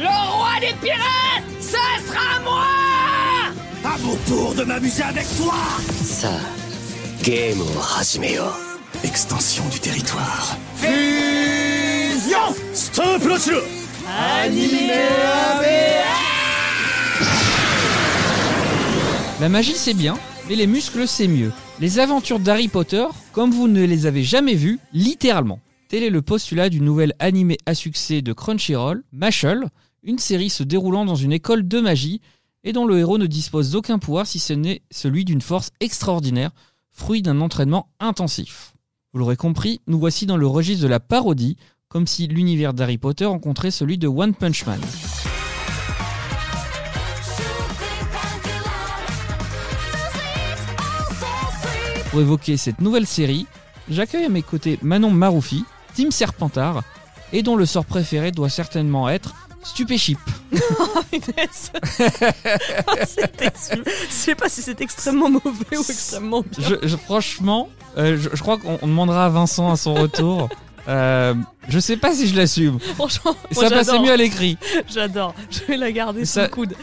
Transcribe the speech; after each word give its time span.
Le 0.00 0.06
roi 0.06 0.60
des 0.60 0.74
pirates, 0.80 1.44
ce 1.60 1.76
sera 2.06 2.40
moi 2.44 2.66
À 3.84 3.98
mon 3.98 4.16
tour 4.26 4.54
de 4.54 4.64
m'amuser 4.64 5.02
avec 5.02 5.26
toi 5.36 5.54
Ça, 6.02 6.32
game 7.22 7.60
au 7.60 9.04
Extension 9.04 9.64
du 9.68 9.80
territoire. 9.80 10.56
Fusion 10.76 12.54
Stop 12.72 13.22
le 13.24 13.62
Animé 14.42 14.92
La 19.40 19.48
magie 19.48 19.74
c'est 19.74 19.94
bien, 19.94 20.16
mais 20.48 20.54
les 20.54 20.66
muscles 20.66 21.08
c'est 21.08 21.26
mieux. 21.26 21.52
Les 21.80 21.98
aventures 21.98 22.38
d'Harry 22.38 22.68
Potter, 22.68 23.04
comme 23.32 23.50
vous 23.50 23.66
ne 23.68 23.84
les 23.84 24.06
avez 24.06 24.22
jamais 24.22 24.54
vues, 24.54 24.78
littéralement. 24.92 25.58
Tel 25.92 26.04
est 26.04 26.08
le 26.08 26.22
postulat 26.22 26.70
du 26.70 26.80
nouvel 26.80 27.12
animé 27.18 27.58
à 27.66 27.74
succès 27.74 28.22
de 28.22 28.32
Crunchyroll, 28.32 29.04
Mashal, 29.12 29.68
une 30.02 30.18
série 30.18 30.48
se 30.48 30.62
déroulant 30.62 31.04
dans 31.04 31.16
une 31.16 31.34
école 31.34 31.68
de 31.68 31.80
magie 31.80 32.22
et 32.64 32.72
dont 32.72 32.86
le 32.86 32.98
héros 32.98 33.18
ne 33.18 33.26
dispose 33.26 33.72
d'aucun 33.72 33.98
pouvoir 33.98 34.26
si 34.26 34.38
ce 34.38 34.54
n'est 34.54 34.80
celui 34.90 35.26
d'une 35.26 35.42
force 35.42 35.70
extraordinaire, 35.80 36.50
fruit 36.88 37.20
d'un 37.20 37.42
entraînement 37.42 37.90
intensif. 38.00 38.72
Vous 39.12 39.18
l'aurez 39.18 39.36
compris, 39.36 39.82
nous 39.86 39.98
voici 39.98 40.24
dans 40.24 40.38
le 40.38 40.46
registre 40.46 40.82
de 40.82 40.88
la 40.88 40.98
parodie, 40.98 41.58
comme 41.90 42.06
si 42.06 42.26
l'univers 42.26 42.72
d'Harry 42.72 42.96
Potter 42.96 43.26
rencontrait 43.26 43.70
celui 43.70 43.98
de 43.98 44.08
One 44.08 44.34
Punch 44.34 44.64
Man. 44.64 44.80
Pour 52.10 52.20
évoquer 52.22 52.56
cette 52.56 52.80
nouvelle 52.80 53.06
série, 53.06 53.46
j'accueille 53.90 54.24
à 54.24 54.30
mes 54.30 54.40
côtés 54.40 54.78
Manon 54.80 55.10
Maroufi, 55.10 55.66
Team 55.94 56.10
Serpentard, 56.10 56.82
et 57.32 57.42
dont 57.42 57.56
le 57.56 57.66
sort 57.66 57.84
préféré 57.84 58.30
doit 58.32 58.48
certainement 58.50 59.08
être 59.08 59.34
Stupéchip. 59.64 60.18
Punaise. 61.10 61.70
C'était- 63.06 63.52
Je 63.64 64.12
sais 64.12 64.34
pas 64.34 64.48
si 64.48 64.60
c'est 64.60 64.80
extrêmement 64.80 65.30
mauvais 65.30 65.76
ou 65.76 65.80
extrêmement 65.88 66.42
bien. 66.42 66.68
Je, 66.68 66.88
je- 66.88 66.96
franchement, 66.96 67.68
euh, 67.96 68.16
je, 68.20 68.28
je 68.34 68.42
crois 68.42 68.58
qu'on 68.58 68.78
on 68.82 68.86
demandera 68.88 69.26
à 69.26 69.28
Vincent 69.28 69.70
à 69.70 69.76
son 69.76 69.94
retour. 69.94 70.48
Euh, 70.88 71.34
je 71.68 71.78
sais 71.78 71.96
pas 71.96 72.12
si 72.12 72.26
je 72.26 72.36
l'assume. 72.36 72.78
Franchement, 72.80 73.36
ça 73.52 73.70
passait 73.70 73.98
mieux 74.00 74.10
à 74.12 74.16
l'écrit. 74.16 74.58
J'adore. 74.92 75.34
Je 75.50 75.60
vais 75.64 75.76
la 75.76 75.92
garder 75.92 76.24
sous 76.24 76.40
le 76.40 76.48
coude. 76.48 76.74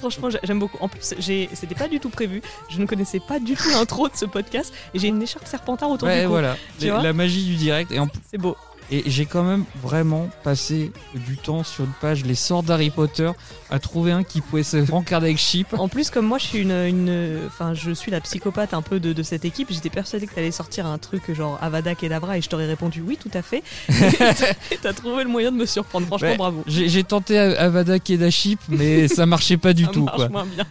Franchement, 0.00 0.28
j'ai- 0.30 0.40
j'aime 0.42 0.58
beaucoup. 0.58 0.76
En 0.80 0.88
plus, 0.88 1.00
c'était 1.02 1.74
pas 1.78 1.88
du 1.88 2.00
tout 2.00 2.08
prévu. 2.10 2.42
Je 2.68 2.78
ne 2.80 2.86
connaissais 2.86 3.20
pas 3.20 3.38
du 3.38 3.54
tout 3.54 3.70
l'intro 3.70 4.08
de 4.08 4.16
ce 4.16 4.24
podcast 4.24 4.72
et 4.92 4.98
j'ai 4.98 5.08
une 5.08 5.22
écharpe 5.22 5.46
serpentard 5.46 5.90
autour 5.90 6.08
Ouais, 6.08 6.20
du 6.22 6.26
cou. 6.26 6.30
voilà. 6.32 6.56
La 6.82 7.12
magie 7.12 7.44
du 7.44 7.54
direct. 7.54 7.90
Et, 7.92 7.98
en- 7.98 8.08
C'est 8.30 8.38
beau. 8.38 8.56
Et 8.90 9.02
j'ai 9.06 9.26
quand 9.26 9.42
même 9.42 9.64
vraiment 9.82 10.28
passé 10.42 10.92
du 11.14 11.36
temps 11.36 11.64
sur 11.64 11.84
une 11.84 11.92
page 12.00 12.24
Les 12.24 12.34
sorts 12.34 12.62
d'Harry 12.62 12.90
Potter 12.90 13.30
à 13.70 13.78
trouver 13.78 14.12
un 14.12 14.22
qui 14.22 14.40
pouvait 14.40 14.62
se 14.62 14.76
rencarder 14.90 15.26
avec 15.28 15.38
Chip. 15.38 15.72
En 15.74 15.88
plus, 15.88 16.10
comme 16.10 16.26
moi, 16.26 16.38
je 16.38 16.44
suis 16.46 16.58
une, 16.58 16.70
une- 16.70 17.40
enfin, 17.46 17.74
je 17.74 17.90
suis 17.92 18.10
la 18.10 18.20
psychopathe 18.20 18.74
un 18.74 18.82
peu 18.82 19.00
de, 19.00 19.12
de 19.12 19.22
cette 19.22 19.44
équipe. 19.44 19.68
J'étais 19.70 19.90
persuadée 19.90 20.26
que 20.26 20.34
t'allais 20.34 20.50
sortir 20.50 20.86
un 20.86 20.98
truc 20.98 21.32
genre 21.32 21.58
Avada 21.62 21.94
Kedavra 21.94 22.38
et 22.38 22.40
je 22.42 22.48
t'aurais 22.48 22.66
répondu 22.66 23.02
oui, 23.06 23.16
tout 23.20 23.30
à 23.34 23.42
fait. 23.42 23.62
T'as 24.82 24.92
trouvé 24.92 25.24
le 25.24 25.30
moyen 25.30 25.50
de 25.52 25.56
me 25.56 25.66
surprendre. 25.66 26.06
Franchement, 26.06 26.28
Ouais, 26.28 26.36
bravo. 26.36 26.62
J'ai 26.66 27.04
tenté 27.04 27.38
Avada 27.38 27.98
Kedaship, 27.98 28.60
mais 28.68 29.08
ça 29.08 29.26
marchait 29.26 29.56
pas 29.56 29.72
du 29.72 29.84
Ça 29.84 29.90
tout. 29.90 30.04
marche 30.04 30.16
Quoi. 30.16 30.28
moins 30.28 30.46
bien. 30.46 30.64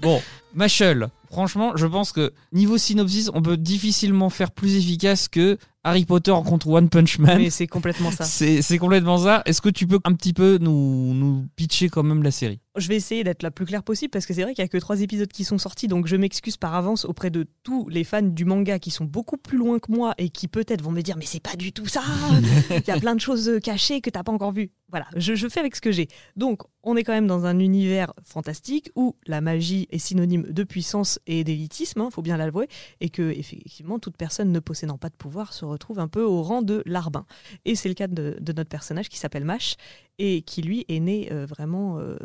Bon, 0.00 0.22
Mashal, 0.54 1.08
franchement, 1.30 1.72
je 1.76 1.86
pense 1.86 2.12
que 2.12 2.32
niveau 2.52 2.78
synopsis, 2.78 3.30
on 3.34 3.42
peut 3.42 3.56
difficilement 3.56 4.30
faire 4.30 4.50
plus 4.50 4.76
efficace 4.76 5.28
que 5.28 5.58
Harry 5.88 6.04
Potter 6.04 6.30
rencontre 6.30 6.68
One 6.68 6.88
Punch 6.88 7.18
Man. 7.18 7.38
Mais 7.38 7.50
c'est 7.50 7.66
complètement 7.66 8.10
ça. 8.10 8.24
C'est 8.24 8.62
c'est 8.62 8.78
complètement 8.78 9.18
ça. 9.18 9.42
Est-ce 9.44 9.60
que 9.60 9.68
tu 9.68 9.86
peux 9.86 9.98
un 10.04 10.12
petit 10.14 10.32
peu 10.32 10.58
nous, 10.60 11.14
nous 11.14 11.46
pitcher 11.56 11.88
quand 11.88 12.02
même 12.02 12.22
la 12.22 12.30
série? 12.30 12.60
Je 12.78 12.88
vais 12.88 12.96
essayer 12.96 13.24
d'être 13.24 13.42
la 13.42 13.50
plus 13.50 13.66
claire 13.66 13.82
possible 13.82 14.10
parce 14.10 14.26
que 14.26 14.34
c'est 14.34 14.42
vrai 14.42 14.54
qu'il 14.54 14.62
y 14.62 14.64
a 14.64 14.68
que 14.68 14.78
trois 14.78 15.00
épisodes 15.00 15.30
qui 15.30 15.44
sont 15.44 15.58
sortis, 15.58 15.88
donc 15.88 16.06
je 16.06 16.16
m'excuse 16.16 16.56
par 16.56 16.74
avance 16.74 17.04
auprès 17.04 17.30
de 17.30 17.46
tous 17.62 17.88
les 17.88 18.04
fans 18.04 18.22
du 18.22 18.44
manga 18.44 18.78
qui 18.78 18.90
sont 18.90 19.04
beaucoup 19.04 19.36
plus 19.36 19.58
loin 19.58 19.78
que 19.78 19.90
moi 19.92 20.14
et 20.18 20.28
qui 20.30 20.48
peut-être 20.48 20.82
vont 20.82 20.92
me 20.92 21.02
dire 21.02 21.16
mais 21.16 21.26
c'est 21.26 21.42
pas 21.42 21.56
du 21.56 21.72
tout 21.72 21.86
ça. 21.86 22.02
Il 22.70 22.82
y 22.86 22.90
a 22.90 22.98
plein 22.98 23.14
de 23.14 23.20
choses 23.20 23.50
cachées 23.62 24.00
que 24.00 24.10
t'as 24.10 24.22
pas 24.22 24.32
encore 24.32 24.52
vues. 24.52 24.70
Voilà, 24.90 25.06
je, 25.16 25.34
je 25.34 25.48
fais 25.48 25.60
avec 25.60 25.76
ce 25.76 25.80
que 25.82 25.92
j'ai. 25.92 26.08
Donc 26.36 26.62
on 26.82 26.96
est 26.96 27.04
quand 27.04 27.12
même 27.12 27.26
dans 27.26 27.44
un 27.44 27.58
univers 27.58 28.14
fantastique 28.24 28.90
où 28.96 29.16
la 29.26 29.40
magie 29.40 29.86
est 29.90 29.98
synonyme 29.98 30.44
de 30.50 30.64
puissance 30.64 31.18
et 31.26 31.44
d'élitisme, 31.44 32.00
hein, 32.00 32.08
faut 32.10 32.22
bien 32.22 32.38
l'avouer, 32.38 32.68
et 33.00 33.10
que 33.10 33.30
effectivement 33.30 33.98
toute 33.98 34.16
personne 34.16 34.50
ne 34.50 34.60
possédant 34.60 34.96
pas 34.96 35.10
de 35.10 35.16
pouvoir 35.16 35.52
se 35.52 35.66
retrouve 35.66 35.98
un 35.98 36.08
peu 36.08 36.22
au 36.22 36.42
rang 36.42 36.62
de 36.62 36.82
larbin. 36.86 37.26
Et 37.66 37.74
c'est 37.74 37.88
le 37.88 37.94
cas 37.94 38.06
de, 38.06 38.36
de 38.40 38.52
notre 38.52 38.70
personnage 38.70 39.08
qui 39.10 39.18
s'appelle 39.18 39.44
Mash 39.44 39.76
et 40.18 40.40
qui 40.42 40.62
lui 40.62 40.86
est 40.88 41.00
né 41.00 41.28
euh, 41.32 41.44
vraiment. 41.44 41.98
euh, 41.98 42.16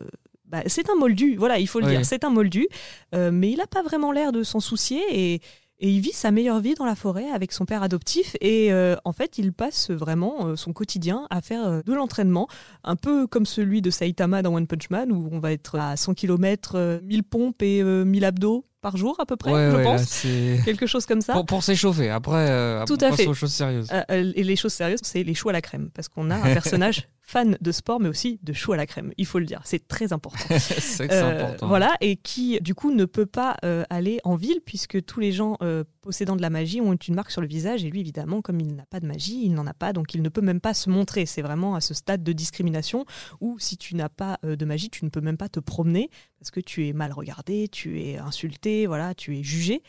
bah, 0.46 0.62
c'est 0.68 0.90
un 0.90 0.96
moldu, 0.96 1.36
voilà, 1.38 1.59
il 1.59 1.68
faut 1.68 1.80
le 1.80 1.86
Oui. 1.88 1.92
dire, 1.94 2.06
c'est 2.06 2.24
un 2.24 2.30
moldu, 2.30 2.68
euh, 3.16 3.31
mais 3.31 3.52
il 3.52 3.58
n'a 3.58 3.68
pas 3.68 3.81
vraiment 3.81 4.12
l'air 4.12 4.31
de 4.31 4.44
s'en 4.44 4.59
soucier 4.59 5.02
et, 5.12 5.34
et 5.80 5.90
il 5.90 6.00
vit 6.00 6.12
sa 6.14 6.31
meilleure 6.31 6.59
vie 6.59 6.76
dans 6.76 6.86
la 6.86 6.96
forêt 6.96 7.30
avec 7.31 7.52
son 7.52 7.66
père 7.66 7.81
adoptif 7.84 8.36
et 8.40 8.72
euh, 8.72 8.96
en 9.06 9.12
fait 9.12 9.38
il 9.38 9.52
passe 9.52 9.90
vraiment 9.90 10.48
euh, 10.48 10.56
son 10.56 10.72
quotidien 10.72 11.26
à 11.30 11.42
faire 11.42 11.66
euh, 11.68 11.81
de 11.86 11.94
l'entraînement, 11.94 12.48
un 12.84 12.96
peu 12.96 13.26
comme 13.28 13.46
celui 13.46 13.81
de 13.81 13.90
Saitama 13.90 14.42
dans 14.44 14.54
One 14.54 14.68
Punch 14.68 14.90
Man 14.92 15.12
où 15.12 15.28
on 15.31 15.40
va 15.40 15.52
être 15.52 15.78
à 15.80 15.98
100 15.98 16.14
km, 16.14 17.00
1000 17.04 17.24
pompes 17.24 17.62
et 17.64 17.81
euh, 17.81 18.06
1000 18.06 18.24
abdos 18.24 18.66
par 18.84 18.96
jour 18.98 19.16
à 19.20 19.26
peu 19.26 19.36
près, 19.36 19.52
Ouais, 19.52 19.70
je 19.72 19.76
ouais, 19.78 19.84
pense. 19.84 20.26
Quelque 20.66 20.86
chose 20.86 21.08
comme 21.08 21.22
ça. 21.22 21.34
pour, 21.34 21.46
pour 21.48 21.64
s'échauffer. 21.64 22.10
Après, 22.12 22.48
euh, 22.52 22.86
Tout 22.86 22.98
à 23.02 23.08
on 23.10 23.14
fait. 23.14 23.26
aux 23.26 23.34
choses 23.34 23.54
sérieuses. 23.54 23.88
Euh, 23.92 24.04
euh, 24.12 24.32
et 24.36 24.44
les 24.44 24.56
choses 24.56 24.74
sérieuses, 24.74 25.00
c'est 25.02 25.24
les 25.24 25.34
choux 25.34 25.50
à 25.50 25.54
la 25.54 25.62
crème. 25.62 25.90
Parce 25.96 26.08
qu'on 26.10 26.30
a 26.30 26.36
un 26.36 26.54
personnage 26.54 27.08
fan 27.22 27.58
de 27.60 27.72
sport, 27.72 28.00
mais 28.00 28.10
aussi 28.10 28.40
de 28.44 28.54
choux 28.54 28.74
à 28.74 28.78
la 28.78 28.86
crème. 28.86 29.12
Il 29.18 29.26
faut 29.26 29.40
le 29.40 29.46
dire. 29.46 29.62
C'est 29.64 29.88
très 29.88 30.14
important. 30.14 30.44
c'est 30.60 31.12
Euh, 31.12 31.32
important. 31.42 31.68
Voilà, 31.68 31.96
et 32.02 32.18
qui 32.18 32.60
du 32.62 32.76
coup 32.76 32.92
ne 32.94 33.06
peut 33.06 33.26
pas 33.26 33.56
aller 33.90 34.20
en 34.26 34.36
ville 34.36 34.60
puisque 34.66 35.04
tous 35.06 35.20
les 35.22 35.32
gens 35.32 35.58
possédant 36.03 36.36
de 36.36 36.41
la 36.41 36.52
magie 36.52 36.81
ont 36.81 36.94
une 36.94 37.16
marque 37.16 37.31
sur 37.31 37.41
le 37.41 37.47
visage 37.47 37.84
et 37.84 37.90
lui 37.90 38.02
évidemment 38.02 38.41
comme 38.41 38.59
il 38.59 38.75
n'a 38.75 38.86
pas 38.86 39.00
de 39.00 39.08
magie, 39.08 39.46
il 39.46 39.53
n'en 39.53 39.66
a 39.66 39.74
pas 39.74 39.94
donc 39.94 40.14
il 40.14 40.22
ne 40.22 40.30
peut 40.30 40.41
même 40.41 40.59
pas 40.59 40.74
se 40.74 40.90
montrer. 40.90 41.25
C'est 41.25 41.41
vraiment 41.41 41.74
à 41.74 41.81
ce 41.81 41.94
stade 41.94 42.24
de 42.24 42.34
discrimination 42.34 43.06
où 43.41 43.58
si 43.58 43.78
tu 43.78 43.96
n'as 43.96 44.09
pas 44.09 44.38
euh, 44.46 44.56
de 44.56 44.66
magie, 44.66 44.90
tu 44.90 45.06
ne 45.06 45.09
peux 45.09 45.22
même 45.22 45.38
pas 45.38 45.50
te 45.50 45.59
promener 45.59 46.09
parce 46.40 46.52
que 46.52 46.59
tu 46.59 46.88
es 46.88 46.94
mal 46.94 47.13
regardé, 47.13 47.69
tu 47.69 48.02
es 48.02 48.18
insulté, 48.18 48.86
voilà, 48.86 49.16
tu 49.16 49.38
es 49.40 49.44
jugé. 49.44 49.81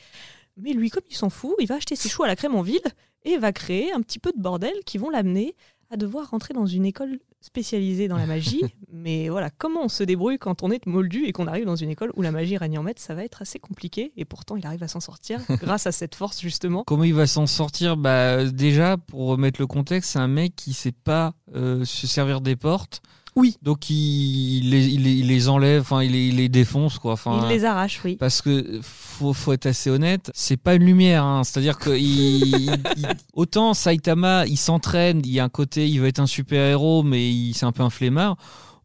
Mais 0.56 0.72
lui 0.72 0.88
comme 0.88 1.03
il 1.10 1.16
s'en 1.16 1.30
fout, 1.30 1.54
il 1.58 1.66
va 1.66 1.74
acheter 1.74 1.97
ses 1.97 2.08
choux 2.08 2.22
à 2.22 2.28
la 2.28 2.36
crème 2.36 2.54
en 2.54 2.62
ville 2.62 2.80
et 3.24 3.36
va 3.36 3.53
créer 3.53 3.92
un 3.92 4.00
petit 4.00 4.20
peu 4.20 4.32
de 4.32 4.41
bordel 4.41 4.74
qui 4.86 4.98
vont 4.98 5.10
l'amener 5.10 5.56
à 5.91 5.97
devoir 5.97 6.30
rentrer 6.30 6.54
dans 6.54 6.66
une 6.66 6.86
école 6.86 7.19
spécialisée 7.44 8.09
dans 8.09 8.16
la 8.16 8.27
magie. 8.27 8.62
Mais 8.93 9.28
voilà, 9.28 9.50
comment 9.50 9.84
on 9.84 9.88
se 9.88 10.03
débrouille 10.03 10.38
quand 10.38 10.62
on 10.62 10.71
est 10.71 10.87
moldu 10.87 11.27
et 11.27 11.32
qu'on 11.32 11.47
arrive 11.47 11.66
dans 11.66 11.77
une 11.77 11.91
école 11.91 12.10
où 12.16 12.22
la 12.22 12.31
magie 12.31 12.56
règne 12.56 12.78
en 12.78 12.82
maître, 12.82 13.03
ça 13.03 13.15
va 13.15 13.22
être 13.22 13.43
assez 13.43 13.59
compliqué. 13.59 14.12
Et 14.16 14.25
pourtant, 14.25 14.56
il 14.56 14.66
arrive 14.66 14.82
à 14.82 14.88
s'en 14.88 15.00
sortir 15.00 15.41
grâce 15.60 15.87
à 15.87 15.93
cette 15.93 16.15
force, 16.15 16.41
justement. 16.41 16.84
Comment 16.87 17.04
il 17.04 17.15
va 17.15 17.27
s'en 17.27 17.47
sortir? 17.47 17.97
Bah, 17.97 18.44
Déjà, 18.44 18.97
pour 18.97 19.27
remettre 19.27 19.60
le 19.60 19.66
contexte, 19.66 20.12
c'est 20.12 20.19
un 20.19 20.28
mec 20.28 20.56
qui 20.56 20.72
sait 20.72 20.93
pas 20.93 21.34
euh, 21.54 21.84
se 21.84 22.06
servir 22.06 22.41
des 22.41 22.56
portes. 22.56 23.03
Oui. 23.37 23.56
Donc 23.62 23.91
il, 23.91 24.65
il 24.65 24.71
les, 24.71 24.87
il 24.87 25.03
les- 25.03 25.12
il 25.15 25.27
les 25.27 25.49
enlève, 25.49 25.81
enfin 25.83 26.03
il 26.03 26.12
les, 26.12 26.28
il 26.28 26.37
les 26.37 26.49
défonce 26.49 26.99
quoi. 26.99 27.12
Enfin, 27.15 27.41
il 27.43 27.49
les 27.49 27.65
arrache, 27.65 28.00
oui. 28.05 28.17
Parce 28.17 28.41
que 28.43 28.81
faut, 28.83 29.33
faut 29.33 29.53
être 29.53 29.67
assez 29.67 29.91
honnête, 29.91 30.31
c'est 30.34 30.56
pas 30.56 30.75
une 30.75 30.84
lumière. 30.84 31.25
hein. 31.25 31.43
C'est-à-dire 31.45 31.78
que 31.78 31.91
il- 31.91 32.71
il- 32.97 33.06
autant 33.34 33.75
Saitama, 33.75 34.47
il 34.47 34.56
s'entraîne, 34.56 35.21
il 35.25 35.33
y 35.33 35.41
a 35.41 35.45
un 35.45 35.49
côté, 35.49 35.89
il 35.89 36.00
veut 36.00 36.09
être 36.09 36.21
un 36.21 36.27
super 36.27 36.62
héros, 36.65 37.03
mais 37.03 37.28
il- 37.31 37.55
c'est 37.55 37.67
un 37.67 37.72
peu 37.72 37.83
un 37.83 37.91
flemmard. 37.91 38.37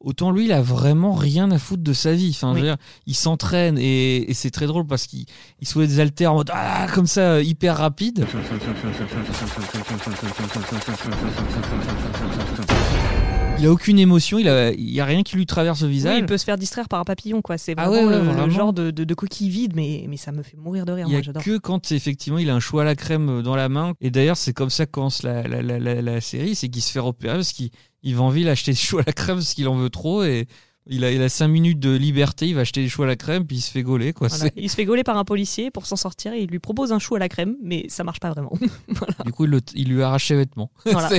Autant 0.02 0.32
lui, 0.32 0.46
il 0.46 0.54
a 0.54 0.62
vraiment 0.62 1.12
rien 1.14 1.52
à 1.52 1.60
foutre 1.60 1.84
de 1.84 1.92
sa 1.92 2.14
vie. 2.14 2.32
Enfin, 2.34 2.54
je 2.56 2.60
veux 2.60 2.66
dire, 2.66 2.78
il 3.06 3.16
s'entraîne 3.16 3.78
et, 3.78 4.32
et 4.32 4.34
c'est 4.34 4.50
très 4.50 4.66
drôle 4.66 4.88
parce 4.88 5.08
qu'il 5.08 5.26
il 5.60 5.68
soulève 5.68 5.90
des 5.90 6.00
haltères 6.00 6.32
en 6.32 6.36
mode 6.38 6.50
ah, 6.54 6.88
comme 6.96 7.06
ça, 7.06 7.34
euh, 7.34 7.44
hyper 7.44 7.76
rapide. 7.78 8.26
Il 13.62 13.66
a 13.66 13.72
aucune 13.72 14.00
émotion, 14.00 14.40
il 14.40 14.48
a, 14.48 14.72
il 14.72 14.90
y 14.90 15.02
a 15.02 15.06
rien 15.06 15.22
qui 15.22 15.36
lui 15.36 15.46
traverse 15.46 15.82
le 15.82 15.88
Oui, 15.88 15.94
visage. 15.96 16.18
il 16.18 16.26
peut 16.26 16.38
se 16.38 16.46
faire 16.46 16.58
distraire 16.58 16.88
par 16.88 17.02
un 17.02 17.04
papillon, 17.04 17.42
quoi. 17.42 17.58
C'est 17.58 17.74
Ah 17.76 17.90
vraiment, 17.90 18.08
ouais, 18.10 18.18
ouais, 18.36 18.46
le, 18.46 18.50
genre 18.52 18.72
de, 18.72 18.90
de- 18.90 19.04
de 19.04 19.14
coquille 19.14 19.50
vide, 19.50 19.74
mais, 19.76 20.06
mais 20.08 20.16
ça 20.16 20.32
me 20.32 20.44
fait 20.44 20.56
mourir 20.56 20.86
de 20.86 20.94
rire. 20.94 21.08
Il 21.08 21.10
y 21.10 21.12
Moi, 21.12 21.20
a 21.20 21.24
j'adore. 21.24 21.44
que 21.44 21.58
quand 21.58 21.92
effectivement 21.92 22.40
il 22.40 22.50
a 22.50 22.56
un 22.56 22.62
choix 22.62 22.84
à 22.84 22.86
la 22.86 22.96
crème 22.96 23.42
dans 23.42 23.58
la 23.58 23.68
main. 23.68 23.96
Et 24.00 24.12
d'ailleurs, 24.12 24.38
c'est 24.38 24.54
comme 24.54 24.70
ça 24.70 24.86
que 24.86 24.92
commence 24.92 25.24
la, 25.24 25.44
la, 25.46 25.62
la, 25.62 25.78
la- 25.78 26.02
la 26.02 26.22
série 26.22 26.56
c'est 26.56 26.70
qu'il 26.70 26.82
se 26.82 26.90
fait 26.90 27.00
repérer 27.02 27.34
parce 27.36 27.52
qu'il 27.52 27.70
il 28.02 28.16
va 28.16 28.22
en 28.24 28.30
ville 28.30 28.48
acheter 28.48 28.72
des 28.72 28.78
choux 28.78 29.00
à 29.00 29.04
la 29.06 29.12
crème 29.12 29.36
parce 29.36 29.54
qu'il 29.54 29.68
en 29.68 29.76
veut 29.76 29.90
trop. 29.90 30.24
Et 30.24 30.48
il 30.88 31.04
a, 31.04 31.12
il 31.12 31.22
a 31.22 31.30
5 31.30 31.48
minutes 31.48 31.80
de 31.80 31.96
liberté, 31.96 32.48
il 32.48 32.56
va 32.56 32.62
acheter 32.62 32.82
des 32.82 32.90
choux 32.90 33.04
à 33.04 33.08
la 33.08 33.16
crème, 33.16 33.46
puis 33.46 33.58
il 33.58 33.62
se 33.62 33.70
fait 33.72 33.84
gauler. 33.84 34.12
Quoi. 34.14 34.28
Voilà. 34.28 34.50
Il 34.56 34.70
se 34.70 34.76
fait 34.76 34.86
gauler 34.86 35.04
par 35.04 35.18
un 35.18 35.26
policier 35.26 35.70
pour 35.72 35.86
s'en 35.86 35.96
sortir 35.96 36.34
et 36.34 36.42
il 36.42 36.50
lui 36.50 36.60
propose 36.60 36.92
un 36.92 37.00
chou 37.00 37.16
à 37.16 37.20
la 37.20 37.30
crème, 37.30 37.56
mais 37.62 37.86
ça 37.90 38.04
marche 38.04 38.20
pas 38.20 38.32
vraiment. 38.32 38.54
Du 39.26 39.32
coup, 39.32 39.46
il, 39.46 39.52
le- 39.52 39.62
il 39.76 39.90
lui 39.90 40.02
arrache 40.02 40.28
ses 40.28 40.36
vêtements. 40.36 40.72
Voilà. 40.86 41.10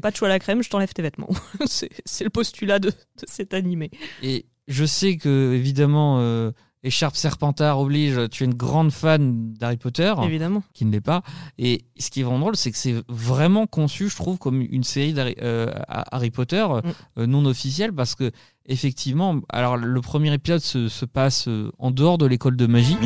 Pas 0.00 0.10
de 0.10 0.16
chou 0.16 0.24
à 0.24 0.28
la 0.28 0.38
crème, 0.38 0.62
je 0.62 0.70
t'enlève 0.70 0.92
tes 0.92 1.02
vêtements. 1.02 1.28
c'est 1.66 1.90
c'est 2.04 2.24
le 2.24 2.30
postulat 2.30 2.78
de, 2.78 2.88
de 2.88 2.94
cet 3.26 3.54
animé. 3.54 3.90
Et 4.22 4.46
je 4.68 4.84
sais 4.84 5.16
que, 5.16 5.52
évidemment, 5.54 6.18
euh, 6.20 6.50
Écharpe 6.86 7.16
Serpentard 7.16 7.80
oblige, 7.80 8.28
tu 8.30 8.44
es 8.44 8.46
une 8.46 8.54
grande 8.54 8.92
fan 8.92 9.52
d'Harry 9.54 9.76
Potter. 9.76 10.14
Évidemment. 10.22 10.62
Qui 10.72 10.84
ne 10.84 10.92
l'est 10.92 11.00
pas. 11.00 11.22
Et 11.58 11.84
ce 11.98 12.10
qui 12.10 12.20
est 12.20 12.22
vraiment 12.22 12.38
drôle, 12.38 12.56
c'est 12.56 12.70
que 12.70 12.78
c'est 12.78 12.94
vraiment 13.08 13.66
conçu, 13.66 14.08
je 14.08 14.14
trouve, 14.14 14.38
comme 14.38 14.62
une 14.62 14.84
série 14.84 15.12
d'Harry 15.12 15.34
euh, 15.42 16.30
Potter 16.32 16.64
mm. 16.64 16.90
euh, 17.18 17.26
non 17.26 17.44
officielle, 17.44 17.92
parce 17.92 18.14
que 18.14 18.30
effectivement, 18.66 19.40
alors 19.48 19.76
le 19.76 20.00
premier 20.00 20.32
épisode 20.32 20.60
se, 20.60 21.04
passe 21.04 21.48
euh, 21.48 21.72
en 21.78 21.90
dehors 21.90 22.18
de 22.18 22.26
l'école 22.26 22.56
de 22.56 22.66
magie. 22.66 22.96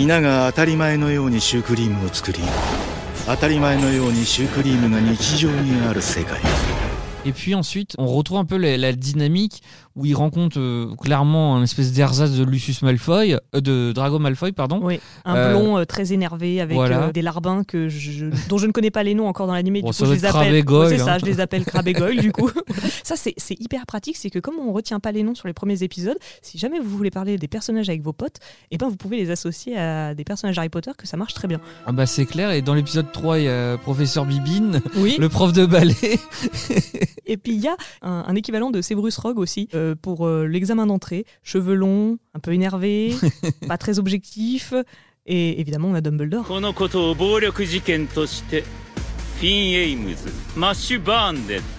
Et 7.24 7.32
puis 7.32 7.54
ensuite, 7.54 7.94
on 7.98 8.06
retrouve 8.06 8.38
un 8.38 8.44
peu 8.44 8.56
la 8.56 8.92
dynamique 8.92 9.62
où 9.96 10.06
il 10.06 10.14
rencontre 10.14 10.58
euh, 10.58 10.94
clairement 11.00 11.56
un 11.56 11.62
espèce 11.62 11.92
d'ersatz 11.92 12.30
de 12.32 12.44
Lucius 12.44 12.82
Malfoy, 12.82 13.34
euh, 13.54 13.60
de 13.60 13.92
Drago 13.92 14.18
Malfoy, 14.18 14.52
pardon. 14.52 14.80
Oui, 14.82 15.00
un 15.24 15.34
Euh, 15.36 15.50
blond 15.50 15.84
très 15.84 16.12
énervé 16.12 16.60
avec 16.60 16.76
voilà. 16.76 17.10
des 17.12 17.22
larbins 17.22 17.64
que 17.64 17.88
je, 17.88 18.26
dont 18.48 18.58
je 18.58 18.66
ne 18.66 18.72
connais 18.72 18.90
pas 18.90 19.02
les 19.02 19.14
noms 19.14 19.26
encore 19.26 19.46
dans 19.46 19.54
l'animé. 19.54 19.82
Bon, 19.82 19.88
du 19.88 19.92
ça 19.94 20.04
coup, 20.04 20.10
je 20.10 20.14
les 20.16 20.24
appelle. 20.24 20.54
Et 20.54 20.62
Ouais, 20.62 20.88
c'est 20.90 20.98
ça, 20.98 21.14
hein. 21.14 21.18
je 21.20 21.26
les 21.26 21.40
appelle 21.40 21.64
Crabbe 21.64 21.88
et 21.88 21.92
Goyle, 21.92 22.20
du 22.20 22.30
coup. 22.32 22.50
Ça, 23.02 23.16
c'est 23.16 23.34
hyper 23.60 23.86
pratique, 23.86 24.16
c'est 24.16 24.30
que 24.30 24.38
comme 24.38 24.54
on 24.60 24.72
retient 24.72 25.00
pas 25.00 25.10
les 25.10 25.22
noms 25.24 25.34
sur 25.34 25.48
les 25.48 25.52
premiers 25.54 25.82
épisodes, 25.82 26.16
si 26.42 26.58
jamais 26.58 26.78
vous 26.78 26.96
voulez 26.96 27.10
parler 27.10 27.36
des 27.38 27.48
personnages 27.48 27.88
avec 27.88 28.02
vos 28.02 28.12
potes, 28.12 28.36
eh 28.70 28.76
ben 28.78 28.88
vous 28.88 28.96
pouvez 28.96 29.16
les 29.16 29.30
associer 29.30 29.76
à 29.76 30.14
des 30.14 30.22
personnages 30.22 30.56
Harry 30.58 30.68
Potter, 30.68 30.92
que 30.96 31.08
ça 31.08 31.16
marche 31.16 31.34
très 31.34 31.48
bien. 31.48 31.60
Ah 31.86 31.92
bah 31.92 32.06
c'est 32.06 32.24
clair. 32.26 32.52
Et 32.52 32.62
dans 32.62 32.74
l'épisode 32.74 33.10
3, 33.10 33.38
il 33.40 33.44
y 33.46 33.48
a 33.48 33.76
Professeur 33.78 34.26
Bibine, 34.26 34.80
Oui. 34.96 35.16
le 35.18 35.28
prof 35.28 35.52
de 35.52 35.66
ballet. 35.66 36.20
Et 37.26 37.36
puis 37.36 37.54
il 37.54 37.60
y 37.60 37.68
a 37.68 37.76
un, 38.02 38.24
un 38.28 38.34
équivalent 38.34 38.70
de 38.70 38.80
Severus 38.80 39.16
Rogue 39.18 39.38
aussi 39.38 39.68
euh, 39.80 39.94
pour 40.00 40.26
euh, 40.26 40.46
l'examen 40.46 40.86
d'entrée. 40.86 41.24
Cheveux 41.42 41.74
longs, 41.74 42.18
un 42.34 42.38
peu 42.38 42.52
énervé, 42.52 43.14
pas 43.68 43.78
très 43.78 43.98
objectif. 43.98 44.74
Et 45.26 45.60
évidemment, 45.60 45.88
on 45.88 45.94
a 45.94 46.00
Dumbledore. 46.00 46.46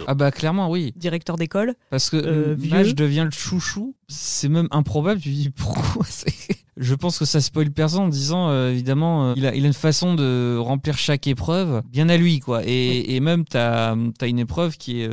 Ah 0.08 0.16
bah 0.16 0.32
clairement 0.32 0.70
oui. 0.70 0.94
Directeur 0.96 1.38
d'école. 1.38 1.76
Parce 1.92 2.10
que 2.10 2.18
euh, 2.18 2.56
devient 2.56 3.24
le 3.26 3.32
chouchou. 3.32 3.96
C'est 4.08 4.50
même 4.50 4.68
improbable. 4.72 5.22
Tu 5.22 5.30
dis 5.30 5.50
pourquoi 5.56 6.06
Je 6.78 6.96
pense 6.96 7.20
que 7.20 7.26
ça 7.26 7.40
spoil 7.40 7.70
personne 7.70 8.02
en 8.02 8.10
disant 8.10 8.50
euh, 8.50 8.72
évidemment 8.72 9.36
il, 9.36 9.46
a, 9.46 9.54
une 9.54 9.74
façon 9.74 10.16
de 10.16 10.58
remplir 10.58 10.98
chaque 10.98 11.28
épreuve 11.28 11.84
bien 11.88 12.10
à 12.10 12.18
lui 12.18 12.40
quoi. 12.40 12.62
Et, 12.66 13.20
même 13.20 13.46
t'as 13.46 13.96
as 14.22 14.28
une 14.28 14.40
épreuve 14.40 14.78
qui 14.78 15.02
est 15.02 15.10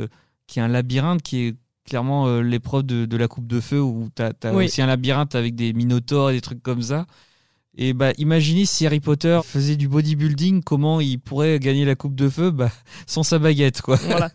qui 0.47 0.57
est 0.57 0.63
un 0.63 0.67
labyrinthe 0.67 1.21
qui 1.21 1.47
est 1.47 1.55
clairement 1.89 2.27
euh, 2.27 2.41
l'épreuve 2.41 2.83
de, 2.83 3.05
de 3.05 3.17
la 3.17 3.27
coupe 3.27 3.47
de 3.47 3.59
feu 3.59 3.81
où 3.81 4.09
t'as 4.13 4.31
as 4.43 4.53
Oui. 4.53 4.65
aussi 4.65 4.81
un 4.81 4.85
labyrinthe 4.87 5.35
avec 5.35 5.55
des 5.55 5.73
minotaures 5.73 6.29
et 6.29 6.33
des 6.33 6.41
trucs 6.41 6.61
comme 6.63 6.81
ça. 6.81 7.05
Et 7.77 7.93
bah 7.93 8.11
imaginez 8.17 8.65
si 8.65 8.85
Harry 8.85 8.99
Potter 8.99 9.39
faisait 9.43 9.75
du 9.75 9.87
bodybuilding, 9.87 10.63
comment 10.63 10.99
il 11.01 11.19
pourrait 11.19 11.59
gagner 11.59 11.85
la 11.85 11.95
coupe 11.95 12.15
de 12.15 12.27
feu 12.29 12.51
bah, 12.51 12.71
sans 13.07 13.23
sa 13.23 13.39
baguette 13.39 13.81
quoi. 13.81 13.95
Voilà. 13.97 14.31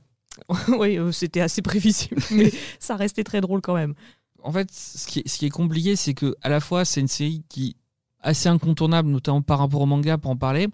oui, 0.78 0.98
euh, 0.98 1.12
c'était 1.12 1.40
assez 1.40 1.62
prévisible, 1.62 2.16
mais 2.32 2.52
ça 2.78 2.96
restait 2.96 3.24
très 3.24 3.40
drôle 3.40 3.60
quand 3.60 3.74
même. 3.74 3.94
en 4.42 4.52
fait, 4.52 4.68
ce 4.72 5.06
qui 5.06 5.20
est, 5.20 5.28
ce 5.28 5.38
qui 5.38 5.46
est 5.46 5.50
compliqué, 5.50 5.94
c'est 5.96 6.14
que 6.14 6.34
à 6.42 6.48
la 6.48 6.60
fois 6.60 6.84
c'est 6.84 7.00
une 7.00 7.08
série 7.08 7.42
qui 7.48 7.76
assez 8.24 8.48
incontournable, 8.48 9.08
notamment 9.08 9.42
par 9.42 9.60
rapport 9.60 9.80
au 9.82 9.86
manga, 9.86 10.18
pour 10.18 10.32
en 10.32 10.36
parler. 10.36 10.66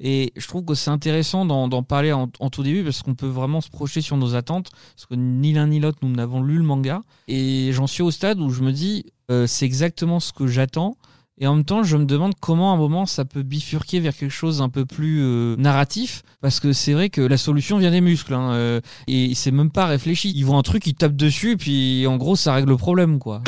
Et 0.00 0.32
je 0.36 0.46
trouve 0.48 0.64
que 0.64 0.74
c'est 0.74 0.90
intéressant 0.90 1.44
d'en 1.46 1.82
parler 1.82 2.12
en, 2.12 2.28
en 2.40 2.50
tout 2.50 2.62
début 2.62 2.82
parce 2.82 3.02
qu'on 3.02 3.14
peut 3.14 3.26
vraiment 3.28 3.60
se 3.60 3.70
projeter 3.70 4.00
sur 4.00 4.16
nos 4.16 4.34
attentes. 4.34 4.70
Parce 4.94 5.06
que 5.06 5.14
ni 5.14 5.52
l'un 5.52 5.68
ni 5.68 5.78
l'autre, 5.78 5.98
nous 6.02 6.10
n'avons 6.10 6.42
lu 6.42 6.56
le 6.56 6.64
manga. 6.64 7.02
Et 7.28 7.70
j'en 7.72 7.86
suis 7.86 8.02
au 8.02 8.10
stade 8.10 8.40
où 8.40 8.50
je 8.50 8.62
me 8.62 8.72
dis, 8.72 9.04
euh, 9.30 9.46
c'est 9.46 9.64
exactement 9.66 10.20
ce 10.20 10.32
que 10.32 10.46
j'attends. 10.46 10.96
Et 11.38 11.46
en 11.46 11.54
même 11.54 11.64
temps, 11.64 11.82
je 11.82 11.98
me 11.98 12.06
demande 12.06 12.32
comment 12.40 12.72
à 12.72 12.74
un 12.74 12.78
moment 12.78 13.04
ça 13.04 13.26
peut 13.26 13.42
bifurquer 13.42 14.00
vers 14.00 14.16
quelque 14.16 14.30
chose 14.30 14.62
un 14.62 14.70
peu 14.70 14.86
plus 14.86 15.20
euh, 15.22 15.54
narratif. 15.56 16.22
Parce 16.40 16.60
que 16.60 16.72
c'est 16.72 16.94
vrai 16.94 17.10
que 17.10 17.20
la 17.20 17.36
solution 17.36 17.76
vient 17.76 17.90
des 17.90 18.00
muscles. 18.00 18.32
hein, 18.32 18.52
euh, 18.52 18.80
et 19.06 19.34
c'est 19.34 19.50
même 19.50 19.70
pas 19.70 19.84
réfléchi. 19.86 20.32
Ils 20.34 20.44
voient 20.44 20.56
un 20.56 20.62
truc, 20.62 20.86
ils 20.86 20.94
tapent 20.94 21.16
dessus, 21.16 21.52
et 21.52 21.56
puis 21.56 22.06
en 22.06 22.16
gros, 22.16 22.36
ça 22.36 22.54
règle 22.54 22.70
le 22.70 22.76
problème, 22.78 23.18
quoi. 23.18 23.42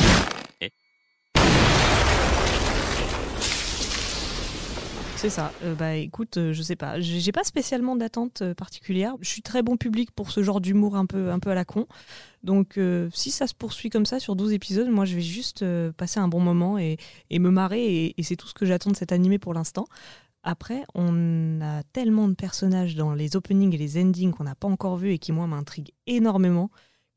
C'est 5.18 5.30
ça. 5.30 5.50
Euh, 5.64 5.74
bah 5.74 5.96
écoute, 5.96 6.36
euh, 6.36 6.52
je 6.52 6.62
sais 6.62 6.76
pas. 6.76 7.00
J'ai 7.00 7.32
pas 7.32 7.42
spécialement 7.42 7.96
d'attente 7.96 8.42
euh, 8.42 8.54
particulière. 8.54 9.16
Je 9.20 9.28
suis 9.28 9.42
très 9.42 9.64
bon 9.64 9.76
public 9.76 10.12
pour 10.12 10.30
ce 10.30 10.44
genre 10.44 10.60
d'humour 10.60 10.94
un 10.94 11.06
peu, 11.06 11.32
un 11.32 11.40
peu 11.40 11.50
à 11.50 11.56
la 11.56 11.64
con. 11.64 11.88
Donc 12.44 12.78
si 13.12 13.32
ça 13.32 13.48
se 13.48 13.54
poursuit 13.54 13.90
comme 13.90 14.06
ça 14.06 14.20
sur 14.20 14.36
12 14.36 14.52
épisodes, 14.52 14.88
moi 14.88 15.04
je 15.04 15.16
vais 15.16 15.20
juste 15.20 15.64
passer 15.96 16.20
un 16.20 16.28
bon 16.28 16.38
moment 16.38 16.78
et, 16.78 16.98
et 17.30 17.40
me 17.40 17.50
marrer. 17.50 18.14
Et, 18.16 18.22
c'est 18.22 18.36
tout 18.36 18.46
ce 18.46 18.54
que 18.54 18.64
j'attends 18.64 18.92
de 18.92 18.96
cet 18.96 19.10
animé 19.10 19.40
pour 19.40 19.54
l'instant. 19.54 19.88
Après, 20.44 20.84
on 20.94 21.60
a 21.62 21.82
tellement 21.92 22.28
de 22.28 22.34
personnages 22.34 22.94
dans 22.94 23.12
les 23.12 23.34
openings 23.34 23.74
et 23.74 23.76
les 23.76 24.00
endings 24.00 24.30
qu'on 24.30 24.44
n'a 24.44 24.54
pas 24.54 24.68
encore 24.68 24.98
vus 24.98 25.14
et 25.14 25.18
qui, 25.18 25.32
moi, 25.32 25.48
m'intriguent 25.48 25.90
énormément. 26.06 26.70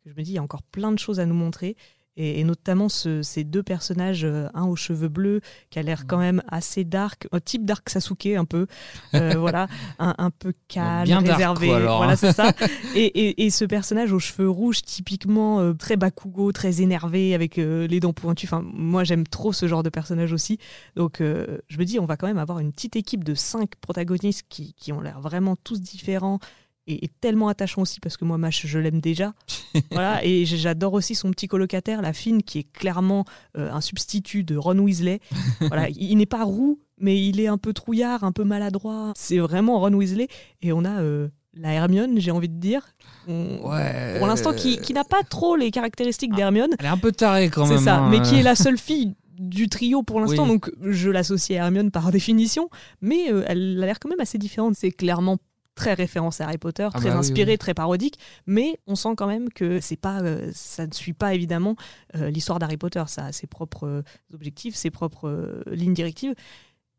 Je 0.07 0.13
me 0.13 0.23
dis, 0.23 0.31
il 0.31 0.35
y 0.35 0.39
a 0.39 0.43
encore 0.43 0.63
plein 0.63 0.91
de 0.91 0.97
choses 0.97 1.19
à 1.19 1.27
nous 1.27 1.35
montrer. 1.35 1.75
Et, 2.17 2.41
et 2.41 2.43
notamment 2.43 2.89
ce- 2.89 3.21
ces 3.21 3.45
deux 3.45 3.63
personnages, 3.63 4.25
euh, 4.25 4.49
un 4.53 4.65
aux 4.65 4.75
cheveux 4.75 5.07
bleus, 5.07 5.39
qui 5.69 5.79
a 5.79 5.81
l'air 5.81 6.05
quand 6.07 6.17
même 6.17 6.41
assez 6.49 6.83
dark, 6.83 7.27
un 7.31 7.39
type 7.39 7.63
dark 7.65 7.89
Sasuke 7.89 8.25
un 8.37 8.43
peu, 8.43 8.67
euh, 9.15 9.33
voilà, 9.39 9.67
un, 9.97 10.13
un 10.17 10.29
peu 10.29 10.51
calme, 10.67 11.05
Bien 11.05 11.21
dark, 11.21 11.37
réservé, 11.37 11.67
quoi, 11.67 11.77
alors, 11.77 11.97
voilà 11.99 12.13
hein. 12.13 12.15
c'est 12.17 12.33
ça. 12.33 12.51
Et, 12.95 13.05
et- 13.05 13.45
et 13.45 13.49
ce 13.49 13.63
personnage 13.63 14.11
aux 14.11 14.19
cheveux 14.19 14.49
rouges, 14.49 14.81
typiquement 14.81 15.61
euh, 15.61 15.73
très 15.73 15.95
Bakugo, 15.95 16.51
très 16.51 16.81
énervé, 16.81 17.33
avec 17.33 17.57
euh, 17.57 17.87
les 17.87 18.01
dents 18.01 18.11
pointues. 18.13 18.45
Enfin, 18.47 18.61
moi 18.73 19.05
j'aime 19.05 19.25
trop 19.25 19.53
ce 19.53 19.67
genre 19.67 19.81
de 19.83 19.89
personnage 19.89 20.33
aussi. 20.33 20.57
Donc 20.97 21.19
je 21.21 21.77
me 21.77 21.85
dis, 21.85 21.97
on 21.99 22.05
va 22.05 22.17
quand 22.17 22.27
même 22.27 22.37
avoir 22.39 22.59
une 22.59 22.73
petite 22.73 22.97
équipe 22.97 23.23
de 23.23 23.33
cinq 23.35 23.71
protagonistes 23.79 24.43
qui, 24.49 24.73
qui 24.73 24.91
ont 24.91 24.99
l'air 24.99 25.21
vraiment 25.21 25.55
tous 25.55 25.79
différents. 25.79 26.39
Et, 26.87 27.05
et 27.05 27.09
tellement 27.21 27.47
attachants 27.47 27.83
aussi 27.83 27.99
parce 27.99 28.17
que 28.17 28.25
moi 28.25 28.39
Mash 28.39 28.65
je 28.65 28.79
l'aime 28.79 28.99
déjà 29.01 29.33
voilà 29.91 30.25
et 30.25 30.45
j'adore 30.45 30.93
aussi 30.93 31.13
son 31.13 31.29
petit 31.29 31.47
colocataire 31.47 32.01
la 32.01 32.11
fine 32.11 32.41
qui 32.41 32.57
est 32.57 32.71
clairement 32.71 33.23
euh, 33.55 33.71
un 33.71 33.81
substitut 33.81 34.43
de 34.43 34.57
Ron 34.57 34.79
Weasley 34.79 35.19
voilà 35.61 35.89
il, 35.89 36.01
il 36.11 36.15
n'est 36.17 36.25
pas 36.25 36.43
roux 36.43 36.79
mais 36.97 37.23
il 37.23 37.39
est 37.39 37.45
un 37.45 37.59
peu 37.59 37.71
trouillard 37.73 38.23
un 38.23 38.31
peu 38.31 38.43
maladroit 38.43 39.13
c'est 39.15 39.37
vraiment 39.37 39.79
Ron 39.79 39.93
Weasley 39.93 40.27
et 40.63 40.73
on 40.73 40.83
a 40.83 41.01
euh, 41.01 41.27
la 41.53 41.71
Hermione 41.71 42.19
j'ai 42.19 42.31
envie 42.31 42.49
de 42.49 42.59
dire 42.59 42.87
Ouais. 43.27 44.15
pour 44.17 44.25
l'instant 44.27 44.51
qui, 44.53 44.77
qui 44.79 44.93
n'a 44.93 45.03
pas 45.03 45.21
trop 45.21 45.55
les 45.55 45.69
caractéristiques 45.69 46.33
d'Hermione 46.33 46.71
Elle 46.79 46.85
est 46.87 46.89
un 46.89 46.97
peu 46.97 47.11
tarée 47.11 47.49
quand 47.51 47.65
c'est 47.67 47.75
même. 47.75 47.83
ça 47.83 47.97
hein. 47.99 48.09
mais 48.09 48.21
qui 48.21 48.35
est 48.39 48.43
la 48.43 48.55
seule 48.55 48.77
fille 48.79 49.13
du 49.37 49.69
trio 49.69 50.01
pour 50.03 50.19
l'instant 50.19 50.43
Oui. 50.43 50.49
donc 50.49 50.71
je 50.81 51.09
l'associe 51.11 51.59
à 51.59 51.65
Hermione 51.65 51.91
par 51.91 52.11
définition 52.11 52.69
mais 53.01 53.31
euh, 53.31 53.43
elle 53.47 53.81
a 53.83 53.85
l'air 53.85 53.99
quand 53.99 54.09
même 54.09 54.19
assez 54.19 54.37
différente 54.39 54.73
c'est 54.75 54.91
clairement 54.91 55.37
très 55.81 55.93
référence 55.95 56.41
à 56.41 56.45
Harry 56.45 56.57
Potter, 56.59 56.87
Ah 56.93 56.99
très 56.99 57.09
bah 57.09 57.17
inspiré, 57.17 57.53
oui. 57.53 57.57
très 57.57 57.73
parodique, 57.73 58.19
mais 58.45 58.79
on 58.85 58.95
sent 58.95 59.15
quand 59.17 59.27
même 59.27 59.49
que 59.49 59.79
c'est 59.79 59.95
pas, 59.95 60.21
euh, 60.21 60.51
ça 60.53 60.85
ne 60.85 60.93
suit 60.93 61.13
pas 61.13 61.33
évidemment 61.33 61.75
euh, 62.15 62.29
l'histoire 62.29 62.59
d'Harry 62.59 62.77
Potter. 62.77 63.03
Ça 63.07 63.25
a 63.25 63.31
ses 63.31 63.47
propres 63.47 63.87
euh, 63.87 64.01
objectifs, 64.33 64.75
ses 64.75 64.91
propres 64.91 65.63
lignes 65.71 65.93
directives. 65.93 66.35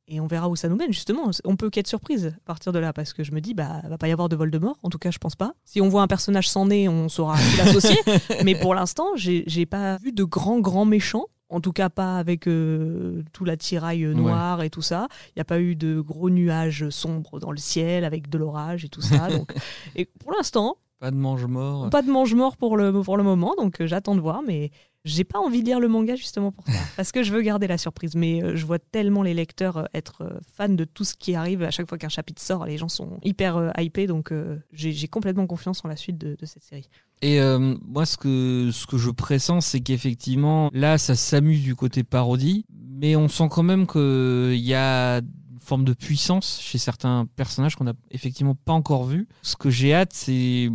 Et 0.09 0.19
on 0.19 0.27
verra 0.27 0.49
où 0.49 0.57
ça 0.57 0.69
nous 0.69 0.75
mène, 0.75 0.93
justement. 0.93 1.31
On 1.45 1.57
peut 1.57 1.71
qu'être 1.71 1.87
surprise 1.87 2.35
à 2.37 2.45
partir 2.45 2.73
de 2.73 2.81
là, 2.81 2.93
parce 2.93 3.13
que 3.13 3.23
je 3.23 3.31
me 3.33 3.41
dis, 3.41 3.55
bah, 3.55 3.81
va 3.89 3.99
pas 3.99 4.09
y 4.09 4.13
avoir 4.13 4.29
de 4.29 4.35
Voldemort. 4.35 4.77
En 4.83 4.91
tout 4.91 4.99
cas, 4.99 5.13
je 5.13 5.19
pense 5.19 5.37
pas. 5.37 5.53
Si 5.65 5.81
on 5.81 5.89
voit 5.89 6.03
un 6.03 6.09
personnage 6.09 6.49
sans 6.49 6.67
nez, 6.67 6.89
on 6.89 7.09
saura 7.09 7.37
l'associer. 7.57 7.97
mais 8.45 8.57
pour 8.57 8.75
l'instant, 8.75 9.07
j'ai 9.15 9.45
j'ai 9.47 9.65
pas 9.65 9.99
vu 9.99 10.13
de 10.13 10.25
grands, 10.25 10.59
grands 10.59 10.85
méchants. 10.85 11.27
En 11.53 11.61
tout 11.61 11.73
cas, 11.73 11.91
pas 11.91 12.17
avec 12.17 12.49
euh, 12.49 13.23
tout 13.33 13.45
l'attirail 13.45 14.05
euh, 14.05 14.15
noir 14.15 14.63
et 14.63 14.71
tout 14.71 14.81
ça. 14.83 15.07
Il 15.29 15.33
n'y 15.37 15.43
a 15.43 15.45
pas 15.45 15.61
eu 15.61 15.77
de 15.77 16.01
gros 16.01 16.31
nuages 16.31 16.89
sombres 16.89 17.39
dans 17.39 17.51
le 17.53 17.59
ciel 17.59 18.05
avec 18.05 18.31
de 18.31 18.39
l'orage 18.39 18.85
et 18.85 18.89
tout 18.89 19.03
ça. 19.03 19.29
Donc, 19.29 19.53
et 19.95 20.07
pour 20.07 20.33
l'instant, 20.33 20.79
Pas 20.99 21.11
de 21.11 21.17
mange-mort. 21.17 21.91
pas 21.91 22.01
de 22.03 22.11
mange-mort 22.11 22.57
pour 22.57 22.77
le, 22.79 22.91
pour 23.03 23.17
le 23.19 23.23
moment, 23.23 23.55
donc 23.57 23.81
euh, 23.81 23.87
j'attends 23.87 24.15
de 24.15 24.21
voir, 24.21 24.41
mais 24.43 24.71
j'ai 25.05 25.25
pas 25.25 25.41
envie 25.41 25.61
de 25.61 25.67
lire 25.67 25.81
le 25.81 25.89
manga 25.89 26.17
justement 26.17 26.53
pour 26.53 26.65
ça, 26.65 26.73
parce 26.97 27.13
que 27.13 27.23
je 27.23 27.33
veux 27.35 27.43
garder 27.43 27.67
la 27.67 27.77
surprise. 27.77 28.15
Mais 28.15 28.57
je 28.57 28.65
vois 28.65 28.79
tellement 28.79 29.23
les 29.23 29.35
lecteurs 29.35 29.89
être 29.93 30.41
fans 30.57 30.69
de 30.71 30.85
tout 30.85 31.05
ce 31.05 31.15
qui 31.17 31.35
arrive 31.35 31.63
à 31.65 31.71
chaque 31.71 31.89
fois 31.89 31.99
qu'un 31.99 32.09
chapitre 32.09 32.41
sort, 32.41 32.65
les 32.65 32.79
gens 32.79 32.89
sont 32.89 33.19
hyper 33.25 33.73
hypés, 33.79 34.07
donc 34.07 34.33
j'ai 34.73 34.93
j'ai 34.93 35.09
complètement 35.09 35.47
confiance 35.47 35.85
en 35.85 35.89
la 35.89 35.97
suite 35.97 36.17
de, 36.19 36.35
de 36.39 36.47
cette 36.47 36.63
série. 36.63 36.89
Et 37.23 37.41
euh, 37.41 37.77
moi, 37.87 38.05
ce 38.05 38.17
que, 38.17 38.71
ce 38.73 38.85
que 38.87 38.99
je 38.99 39.11
pressens, 39.11 39.65
c'est 39.65 39.81
qu'effectivement, 39.81 40.71
là, 40.75 40.99
ça 40.99 41.15
s'amuse 41.15 41.63
du 41.63 41.77
côté 41.77 42.03
parodie, 42.03 42.67
mais 43.01 43.15
on 43.15 43.29
sent 43.29 43.49
quand 43.49 43.63
même 43.63 43.87
qu'il 43.87 44.57
y 44.57 44.75
a 44.75 45.19
une 45.19 45.61
forme 45.61 45.85
de 45.85 45.93
puissance 45.93 46.61
chez 46.61 46.79
certains 46.79 47.27
personnages 47.37 47.77
qu'on 47.77 47.85
n'a 47.85 47.95
effectivement 48.11 48.57
pas 48.57 48.73
encore 48.73 49.05
vus. 49.05 49.29
Ce 49.43 49.55
que 49.55 49.71
j'ai 49.71 49.95
hâte, 49.95 50.13
c'est 50.13 50.69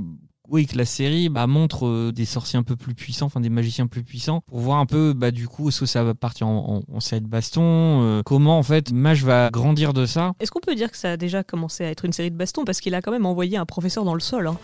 oui, 0.50 0.66
que 0.66 0.78
la 0.78 0.86
série 0.86 1.28
bah, 1.28 1.46
montre 1.46 1.86
euh, 1.86 2.12
des 2.14 2.24
sorciers 2.24 2.58
un 2.58 2.64
peu 2.64 2.78
plus 2.78 2.96
puissants, 2.96 3.26
enfin 3.26 3.42
des 3.42 3.50
magiciens 3.50 3.88
plus 3.88 4.04
puissants, 4.04 4.42
pour 4.48 4.60
voir 4.60 4.78
un 4.80 4.86
peu, 4.86 5.12
bah, 5.14 5.32
du 5.32 5.50
coup, 5.50 5.68
est-ce 5.68 5.82
que 5.82 5.86
ça 5.86 6.06
va 6.06 6.14
partir 6.14 6.48
en, 6.48 6.82
en, 6.90 6.96
en 6.96 7.00
série 7.02 7.20
de 7.20 7.28
baston 7.28 7.62
euh, 7.64 8.22
Comment, 8.24 8.58
en 8.58 8.64
fait, 8.64 8.94
Mage 8.94 9.26
va 9.26 9.50
grandir 9.52 9.94
de 9.94 10.06
ça 10.06 10.32
Est-ce 10.40 10.52
qu'on 10.52 10.62
peut 10.62 10.76
dire 10.76 10.92
que 10.92 10.98
ça 10.98 11.12
a 11.12 11.18
déjà 11.18 11.44
commencé 11.44 11.84
à 11.84 11.90
être 11.90 12.06
une 12.06 12.14
série 12.14 12.32
de 12.32 12.38
baston? 12.38 12.64
Parce 12.64 12.80
qu'il 12.80 12.96
a 12.96 13.02
quand 13.02 13.12
même 13.12 13.26
envoyé 13.26 13.58
un 13.58 13.66
professeur 13.66 14.06
dans 14.06 14.14
le 14.14 14.22
sol 14.22 14.48
hein. 14.48 14.58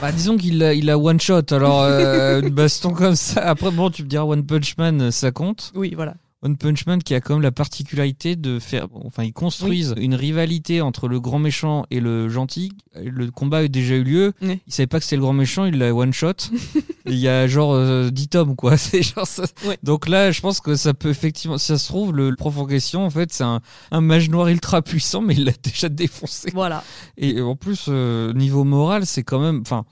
Bah, 0.00 0.12
disons 0.12 0.36
qu'il 0.36 0.62
a, 0.62 0.74
il 0.74 0.90
a 0.90 0.96
one 0.96 1.20
shot, 1.20 1.42
alors 1.50 1.82
euh, 1.82 2.40
une 2.40 2.48
baston 2.54 2.92
comme 2.92 3.16
ça. 3.16 3.40
Après, 3.42 3.72
bon, 3.72 3.90
tu 3.90 4.04
me 4.04 4.08
diras 4.08 4.24
One 4.24 4.46
Punch 4.46 4.76
Man, 4.78 5.10
ça 5.10 5.32
compte. 5.32 5.72
Oui, 5.74 5.92
voilà. 5.96 6.14
One 6.40 6.56
Punch 6.56 6.86
Man 6.86 7.02
qui 7.02 7.14
a 7.14 7.20
quand 7.20 7.34
même 7.34 7.42
la 7.42 7.50
particularité 7.50 8.36
de 8.36 8.60
faire. 8.60 8.86
Enfin, 8.92 9.24
ils 9.24 9.32
construisent 9.32 9.94
une 9.98 10.14
rivalité 10.14 10.80
entre 10.80 11.08
le 11.08 11.18
grand 11.18 11.40
méchant 11.40 11.84
et 11.90 11.98
le 11.98 12.28
gentil. 12.28 12.72
Le 12.94 13.30
combat 13.30 13.58
a 13.58 13.68
déjà 13.68 13.96
eu 13.96 14.04
lieu. 14.04 14.32
Oui. 14.40 14.60
Il 14.66 14.72
savait 14.72 14.86
pas 14.86 14.98
que 14.98 15.04
c'était 15.04 15.16
le 15.16 15.22
grand 15.22 15.32
méchant, 15.32 15.64
il 15.64 15.78
l'a 15.78 15.92
one 15.92 16.12
shot. 16.12 16.34
il 17.06 17.16
y 17.16 17.26
a 17.26 17.48
genre 17.48 17.72
euh, 17.72 18.10
10 18.10 18.28
tomes, 18.28 18.54
quoi. 18.54 18.76
C'est 18.76 19.02
genre 19.02 19.26
ça. 19.26 19.44
Donc 19.82 20.08
là, 20.08 20.30
je 20.30 20.40
pense 20.40 20.60
que 20.60 20.76
ça 20.76 20.94
peut 20.94 21.10
effectivement. 21.10 21.58
Si 21.58 21.66
ça 21.66 21.78
se 21.78 21.88
trouve, 21.88 22.14
le, 22.14 22.30
le 22.30 22.36
prof 22.36 22.56
en 22.56 22.66
question, 22.66 23.04
en 23.04 23.10
fait, 23.10 23.32
c'est 23.32 23.44
un, 23.44 23.60
un 23.90 24.00
mage 24.00 24.30
noir 24.30 24.46
ultra 24.48 24.80
puissant, 24.80 25.22
mais 25.22 25.34
il 25.34 25.44
l'a 25.44 25.52
déjà 25.62 25.88
défoncé. 25.88 26.50
Voilà. 26.54 26.84
Et 27.16 27.40
en 27.40 27.56
plus, 27.56 27.86
euh, 27.88 28.32
niveau 28.32 28.62
moral, 28.62 29.06
c'est 29.06 29.24
quand 29.24 29.40
même. 29.40 29.60
Enfin, 29.62 29.84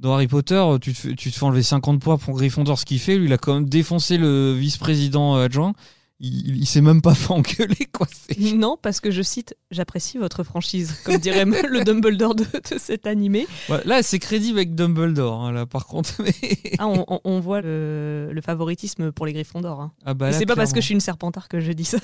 dans 0.00 0.14
Harry 0.14 0.26
Potter, 0.28 0.64
tu 0.80 0.92
te, 0.94 0.98
fais, 0.98 1.14
tu 1.14 1.30
te 1.30 1.36
fais 1.36 1.44
enlever 1.44 1.62
50 1.62 2.00
points 2.00 2.16
pour 2.16 2.34
Gryffondor, 2.34 2.78
ce 2.78 2.86
qu'il 2.86 2.98
fait. 2.98 3.16
Lui, 3.16 3.26
il 3.26 3.32
a 3.32 3.38
quand 3.38 3.54
même 3.54 3.68
défoncé 3.68 4.16
le 4.16 4.54
vice-président 4.54 5.36
euh, 5.36 5.44
adjoint. 5.44 5.74
Il, 6.22 6.58
il 6.58 6.66
s'est 6.66 6.82
même 6.82 7.00
pas 7.00 7.14
fait 7.14 7.32
engueuler, 7.32 7.88
quoi. 7.92 8.06
Non, 8.54 8.76
parce 8.80 9.00
que 9.00 9.10
je 9.10 9.22
cite, 9.22 9.56
j'apprécie 9.70 10.18
votre 10.18 10.42
franchise, 10.44 10.94
comme 11.04 11.16
dirait 11.16 11.44
le 11.68 11.82
Dumbledore 11.82 12.34
de, 12.34 12.44
de 12.44 12.78
cet 12.78 13.06
animé. 13.06 13.46
Ouais, 13.70 13.80
là, 13.86 14.02
c'est 14.02 14.18
crédible 14.18 14.58
avec 14.58 14.74
Dumbledore, 14.74 15.40
hein, 15.44 15.52
là, 15.52 15.64
par 15.66 15.86
contre. 15.86 16.14
mais- 16.22 16.32
Ah, 16.78 16.86
on, 16.88 17.04
on- 17.08 17.20
on 17.24 17.40
voit 17.40 17.62
le, 17.62 18.30
le 18.32 18.40
favoritisme 18.42 19.12
pour 19.12 19.24
les 19.26 19.32
Gryffondors. 19.32 19.80
Hein. 19.80 19.92
Ah 20.04 20.12
bah 20.14 20.32
c'est 20.32 20.44
pas 20.46 20.56
parce 20.56 20.72
que 20.72 20.80
je 20.80 20.86
suis 20.86 20.94
une 20.94 21.00
serpentard 21.00 21.48
que 21.48 21.60
je 21.60 21.72
dis 21.72 21.84
ça. 21.84 21.98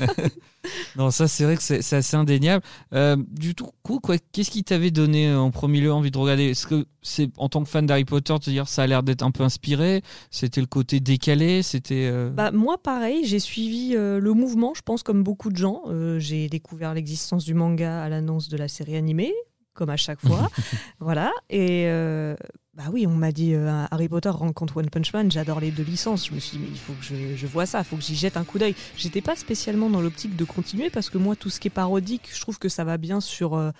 Non, 0.96 1.10
ça, 1.10 1.28
c'est 1.28 1.44
vrai 1.44 1.56
que 1.56 1.62
c'est 1.62 1.92
assez 1.92 2.16
indéniable. 2.16 2.64
Euh, 2.94 3.16
du 3.30 3.54
tout, 3.54 3.68
coup, 3.82 4.00
quoi, 4.00 4.16
qu'est-ce 4.32 4.50
qui 4.50 4.64
t'avait 4.64 4.90
donné 4.90 5.28
euh, 5.28 5.38
en 5.38 5.50
premier 5.50 5.80
lieu 5.80 5.92
envie 5.92 6.10
de 6.10 6.18
regarder? 6.18 6.44
Est-ce 6.50 6.66
que 6.66 6.86
c'est 7.02 7.30
en 7.36 7.48
tant 7.48 7.62
que 7.62 7.68
fan 7.68 7.86
d'Harry 7.86 8.04
Potter, 8.04 8.34
te 8.40 8.50
dire 8.50 8.66
ça 8.66 8.82
a 8.82 8.86
l'air 8.86 9.02
d'être 9.02 9.22
un 9.22 9.30
peu 9.30 9.42
inspiré? 9.44 10.02
C'était 10.30 10.60
le 10.60 10.66
côté 10.66 11.00
décalé 11.00 11.62
C'était. 11.62 12.08
euh, 12.10 12.30
Bah, 12.30 12.50
moi, 12.50 12.78
pareil, 12.82 13.24
j'ai 13.24 13.38
suivi 13.38 13.92
euh, 13.94 14.05
le 14.20 14.32
mouvement, 14.32 14.72
je 14.74 14.82
pense, 14.82 15.02
comme 15.02 15.22
beaucoup 15.22 15.50
de 15.50 15.56
gens. 15.56 15.82
Euh, 15.88 16.18
j'ai 16.18 16.48
découvert 16.48 16.94
l'existence 16.94 17.44
du 17.44 17.54
manga 17.54 18.02
à 18.02 18.08
l'annonce 18.08 18.48
de 18.48 18.56
la 18.56 18.68
série 18.68 18.96
animée, 18.96 19.32
comme 19.74 19.90
à 19.90 19.96
chaque 19.96 20.20
fois. 20.20 20.48
voilà. 21.00 21.32
Et 21.50 21.84
euh, 21.86 22.34
bah 22.74 22.84
oui, 22.92 23.06
on 23.06 23.14
m'a 23.14 23.32
dit 23.32 23.54
euh, 23.54 23.84
Harry 23.90 24.08
Potter 24.08 24.28
rencontre 24.28 24.76
One 24.76 24.90
Punch 24.90 25.12
Man, 25.12 25.30
j'adore 25.30 25.60
les 25.60 25.70
deux 25.70 25.82
licences. 25.82 26.26
Je 26.28 26.34
me 26.34 26.38
suis 26.40 26.58
dit, 26.58 26.64
mais 26.64 26.70
il 26.70 26.78
faut 26.78 26.92
que 26.94 27.02
je, 27.04 27.36
je 27.36 27.46
vois 27.46 27.66
ça, 27.66 27.80
il 27.80 27.84
faut 27.84 27.96
que 27.96 28.02
j'y 28.02 28.14
jette 28.16 28.36
un 28.36 28.44
coup 28.44 28.58
d'œil. 28.58 28.74
J'étais 28.96 29.22
pas 29.22 29.36
spécialement 29.36 29.90
dans 29.90 30.00
l'optique 30.00 30.36
de 30.36 30.44
continuer 30.44 30.90
parce 30.90 31.10
que 31.10 31.18
moi, 31.18 31.36
tout 31.36 31.50
ce 31.50 31.58
qui 31.60 31.68
est 31.68 31.70
parodique, 31.70 32.28
je 32.32 32.40
trouve 32.40 32.58
que 32.58 32.68
ça 32.68 32.84
va 32.84 32.96
bien 32.98 33.20
sur. 33.20 33.54
euh, 33.54 33.70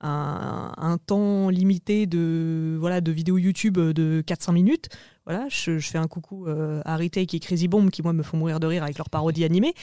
un, 0.00 0.72
un 0.76 0.98
temps 0.98 1.48
limité 1.48 2.06
de 2.06 2.76
voilà 2.78 3.00
de 3.00 3.10
vidéos 3.12 3.38
YouTube 3.38 3.78
de 3.78 4.22
4-5 4.26 4.52
minutes 4.52 4.88
voilà, 5.26 5.48
je, 5.48 5.80
fais 5.80 5.98
un 5.98 6.06
coucou 6.06 6.46
euh, 6.46 6.80
à 6.84 6.96
Retake 6.96 7.34
et 7.34 7.40
Crazy 7.40 7.66
Bomb 7.66 7.90
qui, 7.90 8.02
moi, 8.02 8.12
me 8.12 8.22
font 8.22 8.36
mourir 8.36 8.60
de 8.60 8.66
rire 8.68 8.84
avec 8.84 8.96
leurs 8.96 9.10
parodies 9.10 9.44
animées. 9.44 9.74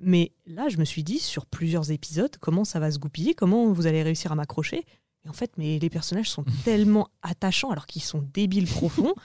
Mais 0.00 0.32
là, 0.46 0.70
je 0.70 0.78
me 0.78 0.84
suis 0.84 1.04
dit, 1.04 1.18
sur 1.18 1.44
plusieurs 1.44 1.90
épisodes, 1.90 2.34
comment 2.40 2.64
ça 2.64 2.80
va 2.80 2.90
se 2.90 2.98
goupiller, 2.98 3.34
comment 3.34 3.70
vous 3.70 3.86
allez 3.86 4.02
réussir 4.02 4.32
à 4.32 4.34
m'accrocher. 4.34 4.86
Et 5.26 5.28
en 5.28 5.34
fait, 5.34 5.52
mais 5.58 5.78
les 5.78 5.90
personnages 5.90 6.30
sont 6.30 6.44
tellement 6.64 7.08
attachants 7.20 7.70
alors 7.70 7.86
qu'ils 7.86 8.02
sont 8.02 8.24
débiles 8.32 8.66
profonds. 8.66 9.14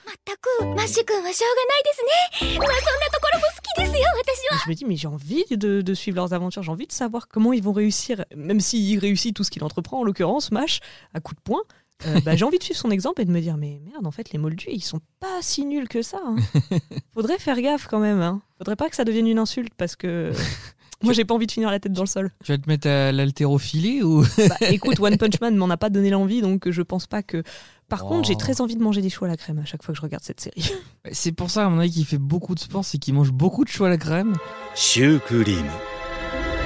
Je 4.64 4.70
me 4.70 4.74
dis, 4.74 4.84
mais 4.84 4.96
j'ai 4.96 5.08
envie 5.08 5.44
de, 5.50 5.80
de, 5.80 5.94
suivre 5.94 6.16
leurs 6.16 6.34
aventures, 6.34 6.62
j'ai 6.62 6.70
envie 6.70 6.86
de 6.86 6.92
savoir 6.92 7.28
comment 7.28 7.52
ils 7.52 7.62
vont 7.62 7.72
réussir, 7.72 8.24
même 8.36 8.60
s'il 8.60 8.98
réussit 8.98 9.34
tout 9.34 9.44
ce 9.44 9.50
qu'il 9.50 9.64
entreprend, 9.64 10.00
en 10.00 10.04
l'occurrence, 10.04 10.50
Mash, 10.50 10.80
à 11.14 11.20
coup 11.20 11.34
de 11.34 11.40
poing. 11.40 11.62
Euh, 12.06 12.20
bah, 12.24 12.36
j'ai 12.36 12.44
envie 12.44 12.58
de 12.58 12.62
suivre 12.62 12.78
son 12.78 12.90
exemple 12.90 13.22
et 13.22 13.24
de 13.24 13.30
me 13.30 13.40
dire 13.40 13.56
mais 13.56 13.80
merde 13.84 14.06
en 14.06 14.10
fait 14.10 14.32
les 14.32 14.38
Moldus 14.38 14.68
ils 14.70 14.82
sont 14.82 15.00
pas 15.20 15.40
si 15.40 15.64
nuls 15.64 15.88
que 15.88 16.02
ça. 16.02 16.18
Hein. 16.24 16.36
Faudrait 17.14 17.38
faire 17.38 17.60
gaffe 17.60 17.86
quand 17.88 18.00
même. 18.00 18.20
Hein. 18.20 18.42
Faudrait 18.58 18.76
pas 18.76 18.88
que 18.88 18.96
ça 18.96 19.04
devienne 19.04 19.26
une 19.26 19.38
insulte 19.38 19.72
parce 19.76 19.96
que 19.96 20.32
moi 21.02 21.12
j'ai 21.12 21.24
pas 21.24 21.34
envie 21.34 21.46
de 21.46 21.52
finir 21.52 21.70
la 21.70 21.80
tête 21.80 21.92
dans 21.92 22.02
le 22.02 22.08
sol. 22.08 22.30
Tu 22.44 22.52
vas 22.52 22.58
te 22.58 22.68
mettre 22.68 22.88
à 22.88 23.12
l'haltérophilie 23.12 24.02
ou? 24.02 24.24
Bah, 24.48 24.56
écoute 24.70 24.98
One 25.00 25.16
Punch 25.16 25.40
Man 25.40 25.56
m'en 25.56 25.70
a 25.70 25.76
pas 25.76 25.90
donné 25.90 26.10
l'envie 26.10 26.40
donc 26.40 26.70
je 26.70 26.82
pense 26.82 27.06
pas 27.06 27.22
que. 27.22 27.42
Par 27.88 28.04
contre 28.04 28.26
j'ai 28.26 28.34
oh. 28.34 28.38
très 28.38 28.60
envie 28.60 28.76
de 28.76 28.82
manger 28.82 29.02
des 29.02 29.10
choux 29.10 29.26
à 29.26 29.28
la 29.28 29.36
crème 29.36 29.58
à 29.58 29.64
chaque 29.64 29.82
fois 29.82 29.92
que 29.92 29.98
je 29.98 30.02
regarde 30.02 30.24
cette 30.24 30.40
série. 30.40 30.72
Bah, 31.04 31.10
c'est 31.12 31.32
pour 31.32 31.50
ça 31.50 31.66
à 31.66 31.68
mon 31.68 31.80
avis 31.80 31.90
qu'il 31.90 32.06
fait 32.06 32.18
beaucoup 32.18 32.54
de 32.54 32.60
sport 32.60 32.84
c'est 32.84 32.98
qu'il 32.98 33.12
mange 33.14 33.32
beaucoup 33.32 33.64
de 33.64 33.68
choux 33.68 33.84
à 33.84 33.88
la 33.88 33.98
crème. 33.98 34.34
Choux 34.74 35.18
crème 35.26 35.68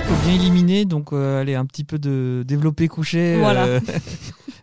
faut 0.07 0.15
bien 0.25 0.35
éliminer, 0.35 0.85
donc 0.85 1.13
euh, 1.13 1.41
allez, 1.41 1.57
un 1.57 1.67
petit 1.67 1.83
peu 1.83 1.99
de 1.99 2.45
développer 2.47 2.87
couché. 2.87 3.37
Voilà. 3.39 3.65
Euh. 3.65 3.81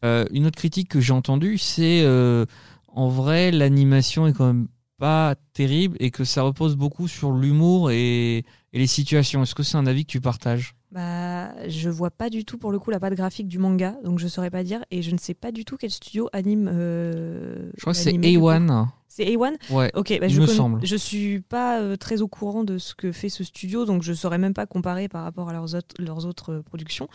Euh, 0.03 0.25
une 0.31 0.45
autre 0.45 0.57
critique 0.57 0.89
que 0.89 0.99
j'ai 0.99 1.13
entendue, 1.13 1.57
c'est 1.57 2.01
euh, 2.03 2.45
en 2.87 3.07
vrai, 3.09 3.51
l'animation 3.51 4.27
est 4.27 4.33
quand 4.33 4.47
même 4.47 4.67
pas 4.99 5.35
terrible 5.53 5.97
et 5.99 6.11
que 6.11 6.23
ça 6.23 6.43
repose 6.43 6.75
beaucoup 6.75 7.07
sur 7.07 7.31
l'humour 7.31 7.91
et, 7.91 8.37
et 8.37 8.45
les 8.73 8.87
situations. 8.87 9.43
Est-ce 9.43 9.55
que 9.55 9.63
c'est 9.63 9.77
un 9.77 9.85
avis 9.87 10.05
que 10.05 10.11
tu 10.11 10.21
partages? 10.21 10.75
Bah, 10.91 11.51
je 11.67 11.89
vois 11.89 12.11
pas 12.11 12.29
du 12.29 12.45
tout 12.45 12.59
pour 12.59 12.71
le 12.71 12.77
coup 12.77 12.91
la 12.91 12.99
patte 12.99 13.15
graphique 13.15 13.47
du 13.47 13.57
manga, 13.57 13.95
donc 14.03 14.19
je 14.19 14.27
saurais 14.27 14.51
pas 14.51 14.63
dire. 14.63 14.83
Et 14.91 15.01
je 15.01 15.11
ne 15.11 15.17
sais 15.17 15.33
pas 15.33 15.51
du 15.51 15.65
tout 15.65 15.75
quel 15.77 15.89
studio 15.89 16.29
anime. 16.33 16.69
euh, 16.71 17.71
Je 17.75 17.81
crois 17.81 17.93
que 17.93 17.99
c'est 17.99 18.05
l'animé, 18.11 18.31
du 18.33 18.39
coup. 18.39 18.49
A1. 18.49 18.87
C'est 19.07 19.25
A1 19.25 19.55
Ouais. 19.71 19.91
Ok, 19.95 20.09
bah, 20.19 20.27
Il 20.27 20.33
je, 20.33 20.41
me 20.41 20.45
semble. 20.47 20.79
je 20.85 20.95
suis 20.95 21.39
pas 21.41 21.79
euh, 21.81 21.95
très 21.97 22.21
au 22.21 22.27
courant 22.27 22.63
de 22.63 22.77
ce 22.77 22.93
que 22.95 23.11
fait 23.11 23.29
ce 23.29 23.43
studio, 23.43 23.85
donc 23.85 24.03
je 24.03 24.13
saurais 24.13 24.37
même 24.37 24.53
pas 24.53 24.65
comparer 24.67 25.07
par 25.07 25.23
rapport 25.23 25.49
à 25.49 25.53
leurs 25.53 25.73
autres, 25.75 25.95
leurs 25.99 26.25
autres 26.27 26.59
productions. 26.65 27.07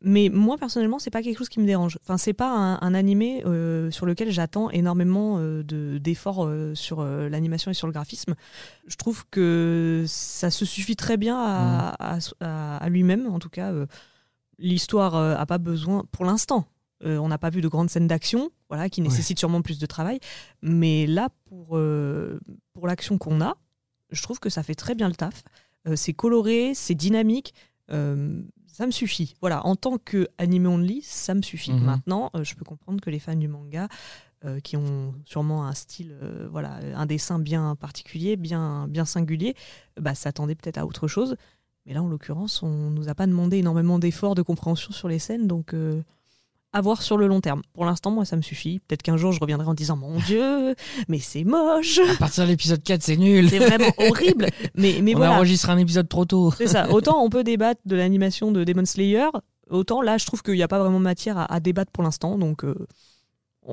Mais 0.00 0.28
moi 0.32 0.56
personnellement, 0.58 0.98
c'est 1.00 1.10
pas 1.10 1.22
quelque 1.22 1.38
chose 1.38 1.48
qui 1.48 1.58
me 1.58 1.66
dérange. 1.66 1.98
Enfin, 2.02 2.18
c'est 2.18 2.32
pas 2.32 2.50
un, 2.56 2.80
un 2.80 2.94
animé 2.94 3.42
euh, 3.46 3.90
sur 3.90 4.06
lequel 4.06 4.30
j'attends 4.30 4.70
énormément 4.70 5.38
euh, 5.38 5.64
de 5.64 5.98
d'efforts 5.98 6.44
euh, 6.46 6.74
sur 6.76 7.02
l'animation 7.04 7.70
et 7.72 7.74
sur 7.74 7.88
le 7.88 7.92
graphisme. 7.92 8.34
Je 8.86 8.94
trouve 8.96 9.24
que 9.30 10.04
ça 10.06 10.50
se 10.50 10.64
suffit 10.64 10.94
très 10.94 11.16
bien 11.16 11.36
à, 11.36 11.96
à- 11.98 12.18
à- 12.40 12.76
à 12.76 12.88
lui-même, 12.88 13.26
en 13.26 13.38
tout 13.40 13.48
cas. 13.50 13.72
L'histoire 14.60 15.14
a 15.14 15.46
pas 15.46 15.58
besoin, 15.58 16.04
pour 16.10 16.24
l'instant, 16.24 16.66
on 17.04 17.28
n'a 17.28 17.38
pas 17.38 17.50
vu 17.50 17.60
de 17.60 17.68
grandes 17.68 17.90
scènes 17.90 18.08
d'action, 18.08 18.50
voilà, 18.68 18.88
qui 18.88 19.00
nécessitent 19.00 19.38
sûrement 19.38 19.62
plus 19.62 19.78
de 19.78 19.86
travail. 19.86 20.18
Mais 20.62 21.06
là, 21.06 21.28
pour, 21.44 21.78
pour 22.72 22.86
l'action 22.88 23.18
qu'on 23.18 23.40
a, 23.40 23.56
je 24.10 24.20
trouve 24.22 24.40
que 24.40 24.48
ça 24.50 24.64
fait 24.64 24.74
très 24.74 24.96
bien 24.96 25.08
le 25.08 25.14
taf. 25.14 25.42
C'est 25.94 26.12
coloré, 26.12 26.72
c'est 26.74 26.96
dynamique. 26.96 27.54
euh, 27.92 28.42
ça 28.78 28.86
me 28.86 28.92
suffit. 28.92 29.34
Voilà, 29.40 29.66
en 29.66 29.74
tant 29.74 29.98
que 29.98 30.28
anime 30.38 30.66
only, 30.66 31.02
ça 31.02 31.34
me 31.34 31.42
suffit. 31.42 31.72
Mhm. 31.72 31.82
Maintenant, 31.82 32.30
euh, 32.36 32.44
je 32.44 32.54
peux 32.54 32.64
comprendre 32.64 33.00
que 33.00 33.10
les 33.10 33.18
fans 33.18 33.34
du 33.34 33.48
manga, 33.48 33.88
euh, 34.44 34.60
qui 34.60 34.76
ont 34.76 35.14
sûrement 35.24 35.66
un 35.66 35.74
style, 35.74 36.16
euh, 36.22 36.46
voilà, 36.48 36.78
un 36.94 37.04
dessin 37.04 37.40
bien 37.40 37.74
particulier, 37.74 38.36
bien, 38.36 38.86
bien 38.86 39.04
singulier, 39.04 39.56
bah, 40.00 40.14
s'attendaient 40.14 40.54
peut-être 40.54 40.78
à 40.78 40.86
autre 40.86 41.08
chose. 41.08 41.34
Mais 41.86 41.92
là, 41.92 42.04
en 42.04 42.08
l'occurrence, 42.08 42.62
on 42.62 42.90
nous 42.90 43.08
a 43.08 43.16
pas 43.16 43.26
demandé 43.26 43.56
énormément 43.56 43.98
d'efforts 43.98 44.36
de 44.36 44.42
compréhension 44.42 44.92
sur 44.92 45.08
les 45.08 45.18
scènes, 45.18 45.48
donc 45.48 45.74
à 46.78 46.80
voir 46.80 47.02
sur 47.02 47.16
le 47.18 47.26
long 47.26 47.40
terme. 47.40 47.62
Pour 47.74 47.84
l'instant, 47.84 48.10
moi, 48.10 48.24
ça 48.24 48.36
me 48.36 48.42
suffit. 48.42 48.78
Peut-être 48.88 49.02
qu'un 49.02 49.16
jour, 49.16 49.32
je 49.32 49.40
reviendrai 49.40 49.66
en 49.66 49.74
disant 49.74 49.96
Mon 49.96 50.18
Dieu, 50.20 50.74
mais 51.08 51.18
c'est 51.18 51.44
moche, 51.44 51.98
À 52.14 52.16
partir 52.16 52.44
de 52.44 52.48
l'épisode 52.48 52.82
4, 52.82 53.02
c'est 53.02 53.16
nul. 53.16 53.50
c'est 53.50 53.58
vraiment 53.58 53.92
horrible. 53.98 54.46
Mais, 54.74 55.00
mais 55.02 55.14
On 55.14 55.18
voilà, 55.18 55.34
enregistré 55.34 55.72
un 55.72 55.78
épisode 55.78 56.08
trop 56.08 56.24
tôt. 56.24 56.52
c'est 56.56 56.66
ça. 56.68 56.90
Autant 56.90 57.22
on 57.22 57.28
peut 57.30 57.44
débattre 57.44 57.80
de 57.84 57.96
l'animation 57.96 58.50
de 58.52 58.64
Demon 58.64 58.84
Slayer, 58.84 59.26
autant 59.70 60.00
là, 60.00 60.16
je 60.18 60.24
trouve 60.26 60.42
qu'il 60.42 60.54
n'y 60.54 60.62
a 60.62 60.68
pas 60.68 60.78
vraiment 60.78 60.98
matière 60.98 61.36
à, 61.36 61.52
à 61.52 61.60
débattre 61.60 61.90
pour 61.92 62.02
l'instant. 62.02 62.38
Donc, 62.38 62.64
euh, 62.64 62.74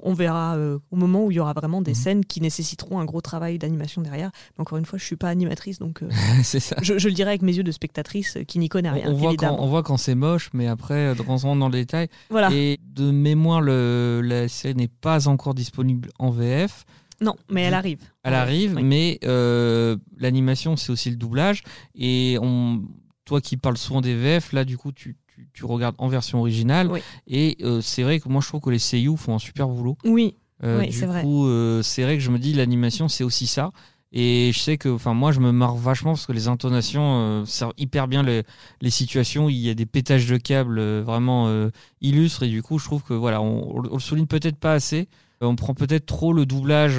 on 0.04 0.14
verra 0.14 0.56
euh, 0.56 0.80
au 0.92 0.96
moment 0.96 1.26
où 1.26 1.32
il 1.32 1.36
y 1.36 1.40
aura 1.40 1.54
vraiment 1.54 1.82
des 1.82 1.92
Mhm. 1.92 1.96
scènes 1.96 2.26
qui 2.26 2.42
nécessiteront 2.42 3.00
un 3.00 3.06
gros 3.06 3.22
travail 3.22 3.58
d'animation 3.58 4.02
derrière. 4.02 4.32
Mais 4.58 4.62
encore 4.62 4.78
une 4.78 4.86
fois, 4.86 5.00
je 5.00 5.06
suis 5.06 5.16
pas 5.16 5.30
animatrice, 5.30 5.80
donc 5.80 6.04
euh, 6.04 6.10
c'est 6.44 6.60
ça. 6.60 6.76
je, 6.82 6.98
je 6.98 7.08
le 7.08 7.14
dirais 7.14 7.30
avec 7.30 7.42
mes 7.42 7.54
yeux 7.56 7.64
de 7.64 7.72
spectatrice 7.72 8.38
euh, 8.38 8.44
qui 8.44 8.60
n'y 8.60 8.70
connaît 8.70 8.90
rien. 8.92 9.06
on, 9.10 9.14
voit 9.14 9.28
quand, 9.30 9.34
évidemment. 9.34 9.64
on 9.64 9.68
voit 9.68 9.84
quand 9.84 9.98
c'est 9.98 10.16
moche, 10.16 10.50
mais 10.54 10.68
après, 10.68 11.12
rentre 11.14 11.56
dans 11.56 11.68
le 11.68 11.72
détail. 11.74 12.08
Voilà. 12.30 12.50
Et 12.54 12.80
de 12.86 13.12
mémoire, 13.12 13.62
le, 13.62 14.22
la 14.24 14.48
série 14.48 14.76
n'est 14.76 14.88
pas 14.88 15.28
encore 15.28 15.54
disponible 15.54 16.10
en 16.20 16.30
VF. 16.32 16.86
Non, 17.22 17.36
mais 17.50 17.62
elle 17.62 17.74
arrive. 17.74 18.00
Elle 18.24 18.34
arrive, 18.34 18.74
oui. 18.76 18.84
mais 18.84 19.20
euh, 19.24 19.96
l'animation, 20.18 20.76
c'est 20.76 20.92
aussi 20.92 21.10
le 21.10 21.16
doublage. 21.16 21.64
Et 21.96 22.38
on, 22.42 22.84
toi 23.24 23.40
qui 23.40 23.56
parles 23.56 23.78
souvent 23.78 24.02
des 24.02 24.16
VF, 24.16 24.52
là, 24.52 24.66
du 24.66 24.78
coup, 24.78 24.92
tu, 24.92 25.16
tu, 25.36 25.48
tu 25.54 25.66
regardes 25.66 25.96
en 25.98 26.08
version 26.08 26.40
originale. 26.40 26.90
Oui. 26.92 27.02
Et 27.28 27.58
euh, 27.62 27.82
c'est 27.82 28.04
vrai 28.04 28.20
que 28.20 28.30
moi, 28.30 28.42
je 28.42 28.48
trouve 28.48 28.62
que 28.62 28.70
les 28.70 28.80
seiyuu 28.80 29.18
font 29.18 29.36
un 29.36 29.40
super 29.40 29.68
boulot. 29.68 29.98
Oui, 30.06 30.36
Euh, 30.64 30.80
Oui, 30.80 30.88
du 30.88 30.94
c'est 30.94 31.06
vrai. 31.06 31.22
coup, 31.22 31.46
euh, 31.48 31.82
c'est 31.82 32.04
vrai 32.04 32.16
que 32.16 32.24
je 32.24 32.32
me 32.32 32.40
dis, 32.40 32.54
l'animation, 32.54 33.08
c'est 33.10 33.24
aussi 33.26 33.46
ça. 33.48 33.72
Et 34.14 34.52
je 34.54 34.60
sais 34.60 34.78
que, 34.78 34.88
enfin, 34.88 35.14
moi, 35.14 35.34
je 35.34 35.42
me 35.42 35.52
marre 35.52 35.76
vachement 35.76 36.12
parce 36.12 36.26
que 36.26 36.32
les 36.32 36.48
intonations 36.48 37.18
euh, 37.42 37.46
servent 37.46 37.74
hyper 37.78 38.08
bien 38.08 38.24
les, 38.24 38.44
les 38.80 38.90
situations. 38.90 39.50
Il 39.50 39.58
y 39.58 39.70
a 39.70 39.74
des 39.74 39.86
pétages 39.86 40.28
de 40.28 40.38
câbles 40.38 40.80
euh, 40.80 41.04
vraiment 41.06 41.48
euh, 41.50 41.70
illustres. 42.00 42.44
Et 42.44 42.48
du 42.48 42.64
coup, 42.64 42.80
je 42.80 42.86
trouve 42.86 43.04
que, 43.04 43.14
voilà, 43.14 43.42
on, 43.42 43.76
on 43.76 43.82
le 43.96 44.00
souligne 44.00 44.28
peut-être 44.28 44.56
pas 44.58 44.72
assez. 44.74 45.10
On 45.42 45.58
prend 45.58 45.74
peut-être 45.74 46.06
trop 46.06 46.32
le 46.32 46.46
doublage, 46.46 46.96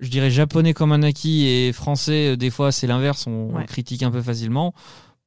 je 0.00 0.08
dirais 0.10 0.30
japonais 0.32 0.74
comme 0.74 0.90
un 0.92 1.02
acquis 1.04 1.46
et 1.46 1.72
français, 1.72 2.36
des 2.36 2.50
fois, 2.50 2.72
c'est 2.72 2.88
l'inverse. 2.88 3.26
On, 3.28 3.54
Ouais. 3.54 3.64
critique 3.64 4.02
un 4.02 4.10
peu 4.10 4.20
facilement. 4.20 4.74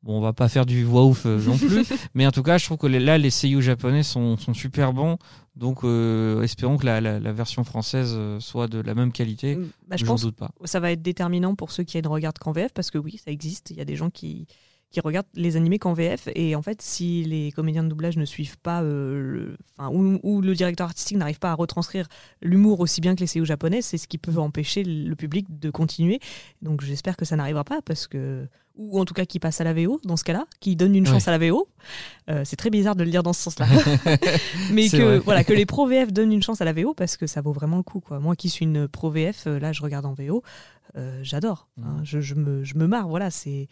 Bon, 0.01 0.17
on 0.17 0.21
va 0.21 0.31
pas 0.31 0.47
faire 0.47 0.65
du 0.65 0.83
voix 0.85 1.05
ouf 1.05 1.25
euh, 1.25 1.41
non 1.41 1.57
plus, 1.57 1.85
mais 2.13 2.25
en 2.25 2.31
tout 2.31 2.41
cas, 2.43 2.57
je 2.57 2.65
trouve 2.65 2.77
que 2.77 2.87
là, 2.87 3.17
les 3.17 3.29
seiyuu 3.29 3.61
japonais 3.61 4.03
sont, 4.03 4.37
sont 4.37 4.53
super 4.53 4.93
bons. 4.93 5.17
Donc, 5.57 5.83
euh, 5.83 6.41
espérons 6.41 6.77
que 6.77 6.85
la, 6.85 7.01
la- 7.01 7.19
la 7.19 7.33
version 7.33 7.65
française 7.65 8.13
euh, 8.15 8.39
soit 8.39 8.67
de 8.67 8.79
la 8.79 8.95
même 8.95 9.11
qualité. 9.11 9.57
Bah, 9.89 9.97
je 9.97 10.05
pense 10.05 10.21
doute 10.21 10.37
pas. 10.37 10.51
ça 10.63 10.79
va 10.79 10.91
être 10.93 11.01
déterminant 11.01 11.53
pour 11.55 11.71
ceux 11.71 11.83
qui 11.83 12.01
ne 12.01 12.07
regardent 12.07 12.37
qu'en 12.37 12.53
VF, 12.53 12.71
parce 12.73 12.91
que 12.91 12.97
oui, 12.97 13.19
ça 13.23 13.29
existe. 13.31 13.71
Il 13.71 13.77
y 13.77 13.81
a 13.81 13.85
des 13.85 13.97
gens 13.97 14.09
qui, 14.09 14.47
qui 14.91 14.99
regardent 15.01 15.27
les 15.35 15.55
animés 15.55 15.77
qu'en 15.79 15.93
VF. 15.93 16.29
Et 16.35 16.55
en 16.55 16.61
fait, 16.61 16.81
si 16.81 17.23
les 17.23 17.51
comédiens 17.51 17.83
de 17.83 17.89
doublage 17.89 18.17
ne 18.17 18.25
suivent 18.25 18.57
pas, 18.57 18.81
euh, 18.81 19.21
le- 19.21 19.57
enfin, 19.77 19.89
ou, 19.93 20.19
ou 20.23 20.41
le 20.41 20.53
directeur 20.55 20.87
artistique 20.87 21.17
n'arrive 21.17 21.39
pas 21.39 21.51
à 21.51 21.53
retranscrire 21.53 22.07
l'humour 22.41 22.79
aussi 22.79 22.99
bien 23.01 23.13
que 23.15 23.19
les 23.19 23.27
séries 23.27 23.45
japonais, 23.45 23.81
c'est 23.81 23.97
ce 23.97 24.07
qui 24.07 24.17
peut 24.17 24.35
empêcher 24.37 24.83
le 24.83 25.15
public 25.15 25.45
de 25.59 25.69
continuer. 25.69 26.19
Donc 26.61 26.81
j'espère 26.81 27.17
que 27.17 27.25
ça 27.25 27.35
n'arrivera 27.35 27.63
pas, 27.63 27.81
parce 27.83 28.07
que. 28.07 28.47
Ou 28.81 28.97
en 28.97 29.03
tout 29.03 29.13
cas 29.13 29.25
qui 29.25 29.39
passe 29.39 29.59
à 29.59 29.65
la 29.65 29.73
VO, 29.73 29.99
dans 30.05 30.15
ce 30.15 30.23
cas-là, 30.23 30.45
qui 30.61 30.77
donne 30.77 30.95
une 30.95 31.05
chance 31.05 31.27
à 31.27 31.37
la 31.37 31.37
VO. 31.49 31.67
Euh, 32.29 32.43
c'est 32.45 32.55
très 32.55 32.69
bizarre 32.69 32.95
de 32.95 33.03
le 33.03 33.11
dire 33.11 33.23
dans 33.23 33.33
ce 33.33 33.41
sens-là. 33.43 33.65
Mais 34.71 34.87
que, 34.87 34.97
vrai. 34.97 35.19
voilà, 35.19 35.43
que 35.43 35.51
les 35.51 35.65
pro 35.65 35.85
VF 35.85 36.13
donnent 36.13 36.31
une 36.31 36.41
chance 36.41 36.61
à 36.61 36.65
la 36.65 36.71
VO, 36.73 36.93
parce 36.93 37.17
que 37.17 37.27
ça 37.27 37.41
vaut 37.41 37.51
vraiment 37.51 37.75
le 37.77 37.83
coup. 37.83 37.99
Quoi. 37.99 38.19
Moi 38.19 38.37
qui 38.37 38.47
suis 38.49 38.63
une 38.65 38.87
pro 38.87 39.09
VF, 39.11 39.47
euh, 39.47 39.59
là 39.59 39.73
je 39.73 39.81
regarde 39.81 40.05
en 40.05 40.13
VO. 40.13 40.43
Euh, 40.97 41.19
j'adore. 41.23 41.67
Enfin, 41.77 41.89
Mhm. 41.97 42.05
je, 42.05 42.21
je 42.21 42.35
me, 42.35 42.63
je 42.63 42.75
me 42.75 42.87
marre. 42.87 43.09
Voilà, 43.09 43.29
c'est 43.31 43.67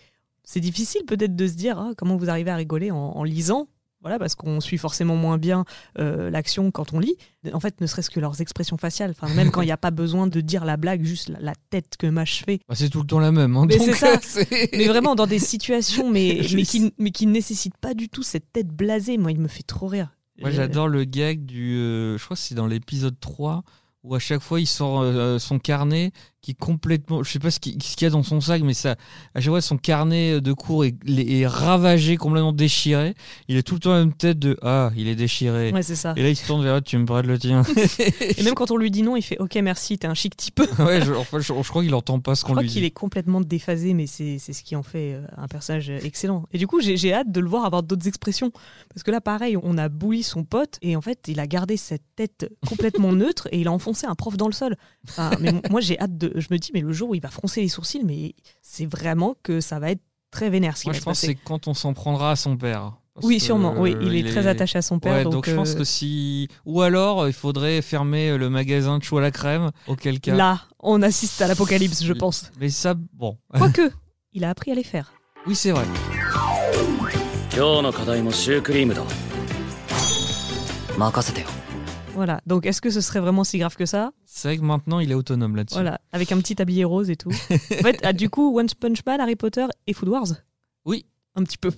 c'est 0.48 0.62
difficile 0.62 1.02
peut-être 1.06 1.36
de 1.36 1.46
se 1.48 1.54
dire 1.54 1.78
ah, 1.78 1.92
comment 1.98 2.16
vous 2.16 2.30
arrivez 2.30 2.50
à 2.50 2.56
rigoler 2.56 2.90
en, 2.90 2.96
en 2.98 3.24
lisant. 3.24 3.68
Voilà, 4.02 4.20
parce 4.20 4.36
qu'on 4.36 4.62
suit 4.62 4.78
forcément 4.78 5.16
moins 5.16 5.40
bien 5.40 5.66
euh, 5.98 6.30
l'action 6.30 6.70
quand 6.70 6.94
on 6.94 7.00
lit. 7.00 7.16
En 7.52 7.60
fait, 7.60 7.82
ne 7.82 7.88
serait-ce 7.88 8.12
que 8.12 8.20
leurs 8.20 8.40
expressions 8.42 8.78
faciales. 8.78 9.10
Enfin, 9.10 9.28
même 9.34 9.50
quand 9.50 9.64
il 9.64 9.66
n'y 9.66 9.72
a 9.72 9.78
pas 9.78 9.90
besoin 9.90 10.28
de 10.28 10.40
dire 10.40 10.66
la 10.66 10.78
blague, 10.78 11.04
juste 11.04 11.30
la, 11.30 11.40
la 11.42 11.54
tête 11.72 11.96
que 11.98 12.06
Mash 12.06 12.44
fait. 12.46 12.60
Bah, 12.70 12.76
c'est 12.76 12.90
tout 12.90 13.02
le 13.02 13.08
temps 13.08 13.20
la 13.20 13.32
même. 13.32 13.58
hein, 13.58 13.66
Mais 13.68 13.80
c'est 13.80 13.94
ça. 13.94 14.20
Mais 14.72 14.86
vraiment 14.86 15.16
dans 15.16 15.26
des 15.26 15.40
situations, 15.40 16.12
mais, 16.12 16.42
mais, 16.54 16.62
qui, 16.64 16.94
mais 17.00 17.10
qui 17.10 17.26
ne 17.26 17.32
nécessitent 17.32 17.78
pas 17.78 17.96
du 17.96 18.08
tout 18.08 18.22
cette 18.24 18.54
tête 18.54 18.68
blasée. 18.68 19.18
Moi, 19.18 19.32
il 19.32 19.40
me 19.40 19.48
fait 19.48 19.64
trop 19.64 19.88
rire. 19.88 20.16
Moi, 20.40 20.52
j'adore 20.52 20.88
le 20.88 21.04
gag 21.04 21.44
du. 21.44 21.76
euh, 21.78 22.18
je 22.20 22.24
crois 22.24 22.38
que 22.38 22.42
c'est 22.44 22.56
dans 22.56 22.68
l'épisode 22.68 23.20
3 23.20 23.64
où 24.08 24.16
à 24.16 24.20
chaque 24.20 24.42
fois 24.42 24.60
il 24.60 24.68
sort 24.68 25.02
euh, 25.02 25.38
son 25.40 25.60
carnet 25.60 26.12
qui 26.42 26.52
est 26.52 26.58
complètement. 26.58 27.24
Je 27.24 27.32
sais 27.32 27.40
pas 27.40 27.52
ce 27.52 27.60
qu'il 27.60 27.78
qu'il 27.78 28.04
y 28.04 28.06
a 28.06 28.10
dans 28.10 28.24
son 28.24 28.40
sac, 28.40 28.62
mais 28.62 28.74
ça, 28.74 28.96
à 29.34 29.42
chaque 29.42 29.50
fois 29.50 29.60
son 29.60 29.78
carnet 29.78 30.40
de 30.40 30.54
cours 30.54 30.86
est, 30.86 30.96
est 31.08 31.48
ravagé, 31.48 32.16
complètement 32.16 32.54
déchiré. 32.54 33.16
Il 33.48 33.58
a 33.58 33.64
tout 33.64 33.74
le 33.74 33.80
temps 33.80 33.92
la 33.92 34.00
même 34.00 34.14
tête 34.14 34.40
de 34.40 34.58
Ah, 34.62 34.92
il 34.96 35.08
est 35.08 35.16
déchiré. 35.16 35.72
Ouais, 35.72 35.82
c'est 35.84 35.96
ça. 35.96 36.14
Et 36.16 36.24
là, 36.24 36.30
il 36.30 36.36
se 36.36 36.46
tourne 36.46 36.64
vers 36.64 36.76
l'autre, 36.76 36.86
tu 36.88 36.98
me 36.98 37.06
prêtes 37.06 37.26
le 37.26 37.38
tien. 37.40 37.64
Et 38.38 38.44
même 38.44 38.54
quand 38.54 38.72
on 38.72 38.78
lui 38.78 38.92
dit 38.92 39.02
non, 39.02 39.16
il 39.16 39.24
fait 39.24 39.40
Ok, 39.40 39.56
merci, 39.56 39.98
t'es 39.98 40.08
un 40.08 40.14
chic 40.14 40.38
type. 40.38 40.62
ouais, 40.80 41.02
je, 41.04 41.12
enfin, 41.14 41.40
je, 41.40 41.54
je 41.54 41.70
crois 41.70 41.84
qu'il 41.84 41.94
entend 41.96 42.20
pas 42.20 42.36
ce 42.36 42.42
Je 42.42 42.46
qu'on 42.46 42.54
crois 42.54 42.62
lui 42.64 42.70
qu'il 42.70 42.82
dit. 42.82 42.88
est 42.88 42.92
complètement 42.92 43.42
déphasé, 43.42 43.94
mais 43.94 44.06
c'est 44.08 44.38
ce 44.38 44.64
qui 44.64 44.76
en 44.76 44.84
fait 44.84 45.14
euh, 45.16 45.26
un 45.38 45.48
personnage 45.48 45.90
excellent. 45.90 46.46
Et 46.54 46.60
du 46.60 46.68
coup, 46.68 46.80
j'ai 46.82 46.98
j'ai 46.98 47.14
hâte 47.14 47.32
de 47.32 47.40
le 47.40 47.50
voir 47.50 47.66
avoir 47.66 47.84
d'autres 47.84 48.08
expressions. 48.08 48.52
Parce 48.94 49.04
que 49.04 49.12
là, 49.12 49.22
pareil, 49.22 49.58
on 49.62 49.78
a 49.78 49.90
bouli 49.90 50.24
son 50.24 50.44
pote, 50.44 50.78
et 50.84 50.96
en 50.96 51.02
fait, 51.02 51.20
il 51.28 51.40
a 51.40 51.48
gardé 51.48 51.78
cette 51.78 52.04
tête 52.16 52.50
complètement 52.68 53.12
neutre, 53.12 53.48
et 53.52 53.60
il 53.60 53.68
a 53.68 53.72
enfoncé 53.72 53.97
un 54.06 54.16
prof 54.16 54.38
dans 54.38 54.48
le 54.48 54.54
sol. 54.54 54.76
Enfin, 55.08 55.32
mais 55.40 55.54
moi, 55.70 55.82
j'ai 55.82 56.00
hâte 56.00 56.18
de. 56.18 56.32
Je 56.36 56.48
me 56.52 56.58
dis, 56.58 56.72
mais 56.74 56.82
le 56.82 56.92
jour 56.92 57.10
où 57.10 57.16
il 57.16 57.22
va 57.22 57.30
froncer 57.30 57.62
les 57.62 57.68
sourcils, 57.70 58.04
mais 58.04 58.36
c'est 58.62 58.86
vraiment 58.86 59.36
que 59.44 59.62
ça 59.62 59.80
va 59.80 59.92
être 59.92 60.02
très 60.32 60.50
vénère 60.50 60.78
ce 60.78 60.84
qui 60.84 60.90
Moi, 60.90 60.94
va 60.94 60.98
je 60.98 61.02
se 61.02 61.06
pense 61.06 61.22
que 61.22 61.28
c'est 61.28 61.36
quand 61.36 61.68
on 61.68 61.74
s'en 61.74 61.94
prendra 61.94 62.32
à 62.32 62.36
son 62.36 62.58
père. 62.58 62.94
Parce 63.14 63.26
Oui, 63.26 63.40
sûrement. 63.40 63.74
Oui, 63.78 63.96
euh, 63.96 64.04
il 64.04 64.16
est 64.16 64.30
très 64.30 64.46
attaché 64.46 64.78
à 64.78 64.82
son 64.84 65.00
père. 65.00 65.14
Ouais, 65.14 65.24
donc, 65.24 65.34
donc, 65.34 65.50
je 65.50 65.56
pense 65.56 65.72
euh, 65.72 65.80
que 65.80 65.84
si. 65.84 66.50
Ou 66.66 66.82
alors, 66.82 67.22
euh, 67.22 67.30
il 67.30 67.34
faudrait 67.34 67.82
fermer 67.82 68.38
le 68.38 68.50
magasin 68.50 69.00
de 69.00 69.04
choux 69.04 69.18
à 69.18 69.22
la 69.22 69.32
crème, 69.32 69.72
auquel 69.88 70.20
cas. 70.20 70.36
là, 70.36 70.62
on 70.80 71.02
assiste 71.02 71.42
à 71.42 71.48
l'apocalypse, 71.48 72.04
je 72.04 72.14
pense. 72.14 72.52
Mais 72.60 72.70
ça, 72.70 72.94
bon. 73.14 73.38
Quoique, 73.58 73.90
il 74.34 74.44
a 74.44 74.52
appris 74.52 74.72
à 74.72 74.76
les 74.76 74.84
faire. 74.84 75.14
Oui, 75.48 75.56
c'est 75.56 75.72
vrai. 75.72 75.86
Voilà. 82.18 82.42
Donc, 82.48 82.66
est-ce 82.66 82.82
que 82.82 82.90
ce 82.90 83.00
serait 83.00 83.20
vraiment 83.20 83.44
si 83.44 83.60
grave 83.60 83.76
que 83.76 83.86
ça? 83.86 84.12
C'est 84.26 84.48
vrai 84.48 84.58
que 84.58 84.64
maintenant, 84.64 85.00
il 85.00 85.12
est 85.12 85.14
autonome 85.14 85.56
là-dessus. 85.56 85.76
Voilà, 85.76 86.02
avec 86.12 86.32
un 86.32 86.38
petit 86.40 86.56
tablier 86.56 86.84
rose 86.84 87.12
et 87.12 87.16
tout. 87.16 87.30
en 87.30 87.58
fait, 87.58 88.00
ah, 88.04 88.12
du 88.12 88.30
coup, 88.30 88.58
One 88.58 88.68
Punch 88.80 89.06
Man, 89.06 89.22
Harry 89.22 89.36
Potter 89.36 89.68
et 89.86 89.94
Food 89.94 90.10
Wars? 90.10 90.28
Oui. 90.84 91.06
Un 91.36 91.44
petit 91.44 91.60
peu. 91.60 91.70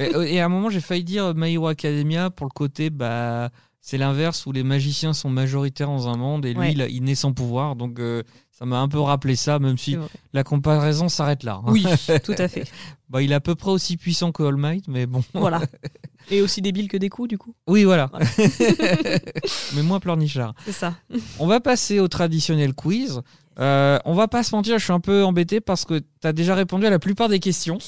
et, 0.00 0.34
et 0.34 0.40
à 0.40 0.46
un 0.46 0.48
moment, 0.48 0.70
j'ai 0.70 0.80
failli 0.80 1.04
dire 1.04 1.34
My 1.34 1.52
Hero 1.52 1.66
Academia 1.66 2.30
pour 2.30 2.46
le 2.46 2.52
côté, 2.52 2.88
bah, 2.88 3.50
c'est 3.84 3.98
l'inverse 3.98 4.46
où 4.46 4.52
les 4.52 4.62
magiciens 4.62 5.12
sont 5.12 5.28
majoritaires 5.28 5.88
dans 5.88 6.08
un 6.08 6.16
monde 6.16 6.46
et 6.46 6.54
lui, 6.54 6.60
Ouais. 6.76 6.88
il, 6.90 7.02
naît 7.02 7.16
sans 7.16 7.32
pouvoir. 7.32 7.74
Donc, 7.76 7.98
euh, 7.98 8.22
ça 8.52 8.64
m'a 8.64 8.78
un 8.78 8.86
peu 8.88 9.00
rappelé 9.00 9.34
ça, 9.34 9.58
même 9.58 9.76
si 9.76 9.96
la 10.32 10.44
comparaison 10.44 11.08
s'arrête 11.08 11.42
là. 11.42 11.60
hein. 11.64 11.70
Oui, 11.72 11.84
tout 12.24 12.34
à 12.38 12.46
fait. 12.48 12.64
Bah, 13.10 13.20
il 13.22 13.32
est 13.32 13.34
à 13.34 13.40
peu 13.40 13.56
près 13.56 13.70
aussi 13.72 13.96
puissant 13.96 14.30
que 14.30 14.44
All 14.44 14.56
Might, 14.56 14.86
mais 14.88 15.06
bon. 15.06 15.22
Voilà. 15.34 15.60
Et 16.30 16.40
aussi 16.40 16.62
débile 16.62 16.86
que 16.88 16.96
des 16.96 17.08
coups, 17.08 17.28
du 17.28 17.36
coup. 17.38 17.54
Oui, 17.66 17.82
voilà. 17.82 18.08
mais 19.74 19.82
moins 19.82 20.00
pleurnichard. 20.00 20.54
C'est 20.64 20.72
ça. 20.72 20.94
On 21.38 21.46
va 21.46 21.60
passer 21.60 21.98
au 22.00 22.08
traditionnel 22.08 22.74
quiz. 22.74 23.20
Euh, 23.58 23.98
on 24.06 24.14
va 24.14 24.28
pas 24.28 24.42
se 24.42 24.54
mentir, 24.54 24.78
je 24.78 24.84
suis 24.84 24.92
un 24.94 25.00
peu 25.00 25.24
embêté 25.24 25.60
parce 25.60 25.84
que 25.84 25.98
tu 25.98 26.26
as 26.26 26.32
déjà 26.32 26.54
répondu 26.54 26.86
à 26.86 26.90
la 26.90 26.98
plupart 26.98 27.28
des 27.28 27.38
questions. 27.40 27.78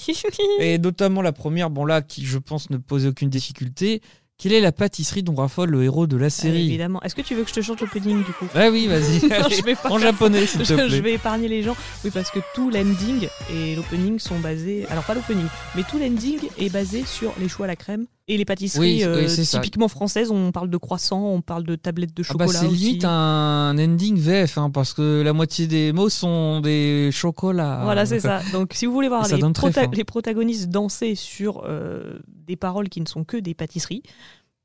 Et 0.59 0.79
notamment 0.79 1.23
la 1.23 1.33
première, 1.33 1.71
bon 1.71 1.85
là, 1.87 2.03
qui 2.03 2.27
je 2.27 2.39
pense 2.39 2.69
ne 2.71 2.77
pose 2.77 3.07
aucune 3.07 3.31
difficulté. 3.31 4.03
Quelle 4.37 4.53
est 4.53 4.61
la 4.61 4.73
pâtisserie 4.73 5.23
dont 5.23 5.37
raffole 5.37 5.71
le 5.71 5.85
héros 5.85 6.09
de 6.09 6.17
la 6.17 6.27
Ah, 6.27 6.31
série 6.31 6.67
évidemment. 6.67 7.01
Est-ce 7.03 7.15
que 7.15 7.23
tu 7.23 7.37
veux 7.37 7.45
que 7.45 7.49
je 7.51 7.55
te 7.55 7.61
chante 7.63 7.81
l'opening, 7.81 8.19
du 8.25 8.33
coup? 8.33 8.47
Ah 8.55 8.69
oui, 8.71 8.89
vas-y. 8.89 9.21
En 9.91 9.99
japonais, 9.99 10.45
s'il 10.47 10.61
te 10.61 10.65
je, 10.65 10.75
plaît. 10.75 10.89
je 10.89 10.97
vais 11.03 11.15
épargner 11.15 11.47
les 11.47 11.63
gens. 11.63 11.77
Oui, 12.05 12.11
parce 12.13 12.31
que 12.33 12.41
tout 12.55 12.69
l'ending 12.69 13.29
et 13.55 13.77
l'opening 13.77 14.19
sont 14.19 14.39
basés. 14.41 14.87
Alors, 14.91 15.05
pas 15.05 15.15
l'opening, 15.15 15.47
mais 15.77 15.83
tout 15.89 15.99
l'ending 15.99 16.41
est 16.59 16.69
basé 16.69 17.05
sur 17.07 17.33
les 17.41 17.49
choux 17.49 17.63
à 17.63 17.69
la 17.69 17.77
crème 17.77 18.07
et 18.27 18.37
les 18.37 18.45
pâtisseries 18.45 18.81
Oui, 18.81 19.05
oui, 19.07 19.25
euh, 19.25 19.29
ça. 19.29 19.61
typiquement 19.61 19.87
françaises. 19.89 20.31
On 20.33 20.51
parle 20.51 20.69
de 20.69 20.77
croissants, 20.79 21.27
on 21.29 21.41
parle 21.41 21.63
de 21.65 21.77
tablettes 21.77 22.15
de 22.17 22.25
Ah 22.29 22.35
bah, 22.35 22.47
chocolat. 22.47 22.59
c'est 22.61 22.67
limite 22.69 23.05
un 23.05 23.77
ending 23.79 24.19
VF, 24.19 24.59
hein, 24.59 24.71
parce 24.71 24.95
que 24.95 25.23
la 25.23 25.33
moitié 25.33 25.69
des 25.69 25.93
mots 25.93 26.09
sont 26.09 26.61
des 26.61 27.11
chocolats. 27.13 27.83
Voilà, 27.85 28.05
c'est 28.05 28.21
ça. 28.21 28.41
Donc, 28.53 28.73
si 28.75 28.87
vous 28.87 28.93
voulez 28.93 29.09
voir 29.09 29.23
prota- 29.29 29.95
les 29.95 30.05
protagonistes 30.05 30.71
danser 30.71 31.15
sur 31.15 31.63
euh, 31.67 32.19
des 32.47 32.57
paroles 32.57 32.89
qui 32.89 33.01
ne 33.01 33.07
sont 33.07 33.25
que 33.25 33.37
des 33.37 33.55
pâtisseries, 33.55 34.03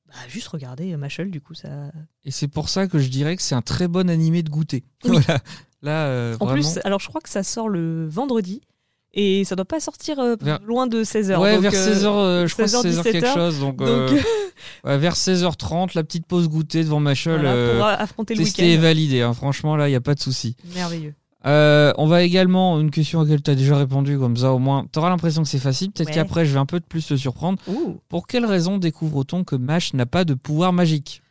bah, 0.07 0.15
juste 0.27 0.47
regardez 0.47 0.93
euh, 0.93 0.97
Machel, 0.97 1.29
du 1.31 1.39
coup, 1.41 1.53
ça. 1.53 1.91
Et 2.25 2.31
c'est 2.31 2.47
pour 2.47 2.69
ça 2.69 2.87
que 2.87 2.99
je 2.99 3.09
dirais 3.09 3.35
que 3.35 3.41
c'est 3.41 3.55
un 3.55 3.61
très 3.61 3.87
bon 3.87 4.09
animé 4.09 4.43
de 4.43 4.49
goûter. 4.49 4.83
Oui. 5.05 5.17
Voilà. 5.25 5.39
Là, 5.81 6.07
euh, 6.07 6.35
En 6.41 6.45
vraiment. 6.45 6.61
plus, 6.61 6.79
alors 6.83 6.99
je 6.99 7.07
crois 7.07 7.21
que 7.21 7.29
ça 7.29 7.41
sort 7.43 7.69
le 7.69 8.05
vendredi 8.09 8.59
et 9.13 9.43
ça 9.45 9.55
doit 9.55 9.63
pas 9.65 9.79
sortir 9.79 10.19
euh, 10.19 10.35
Vers- 10.41 10.59
loin 10.63 10.87
de 10.87 11.03
16h. 11.03 11.39
ouais, 11.39 11.57
vers 11.57 11.71
16h, 11.71 12.47
je 12.47 12.53
crois 12.53 12.65
16h, 12.65 12.81
16h 12.83 13.03
quelque 13.03 13.25
17h. 13.25 13.33
chose. 13.33 13.59
Donc, 13.61 13.77
Donc, 13.77 14.09
ouais, 14.83 14.97
vers 14.97 15.15
16h30, 15.15 15.91
la 15.95 16.03
petite 16.03 16.25
pause 16.25 16.49
goûter 16.49 16.83
devant 16.83 16.99
Machel. 16.99 17.39
voilà, 17.41 17.73
pour 17.75 17.85
affronter 17.85 18.35
le 18.35 18.43
testé 18.43 18.63
et 18.63 18.69
week-end. 18.71 18.81
validé. 18.81 19.21
hein. 19.21 19.33
Franchement, 19.33 19.75
là, 19.77 19.87
il 19.87 19.91
n'y 19.91 19.95
a 19.95 20.01
pas 20.01 20.15
de 20.15 20.19
souci. 20.19 20.57
Merveilleux. 20.75 21.13
Euh, 21.45 21.93
on 21.97 22.05
va 22.05 22.23
également, 22.23 22.79
une 22.79 22.91
question 22.91 23.21
à 23.21 23.23
laquelle 23.23 23.41
tu 23.41 23.51
as 23.51 23.55
déjà 23.55 23.77
répondu, 23.77 24.17
comme 24.19 24.35
ça 24.35 24.51
au 24.53 24.59
moins, 24.59 24.85
tu 24.91 24.99
auras 24.99 25.09
l'impression 25.09 25.41
que 25.41 25.47
c'est 25.47 25.57
facile. 25.59 25.91
Peut-être 25.91 26.09
Ouais. 26.09 26.15
qu'après, 26.15 26.45
je 26.45 26.53
vais 26.53 26.59
un 26.59 26.65
peu 26.65 26.79
de 26.79 26.85
plus 26.85 27.05
te 27.07 27.15
surprendre. 27.15 27.59
Ouh. 27.67 27.99
Pour 28.09 28.27
quelle 28.27 28.45
raison 28.45 28.77
découvre-t-on 28.77 29.43
que 29.45 29.55
Mash 29.55 29.93
n'a 29.93 30.05
pas 30.05 30.25
de 30.25 30.33
pouvoir 30.33 30.73
magique? 30.73 31.21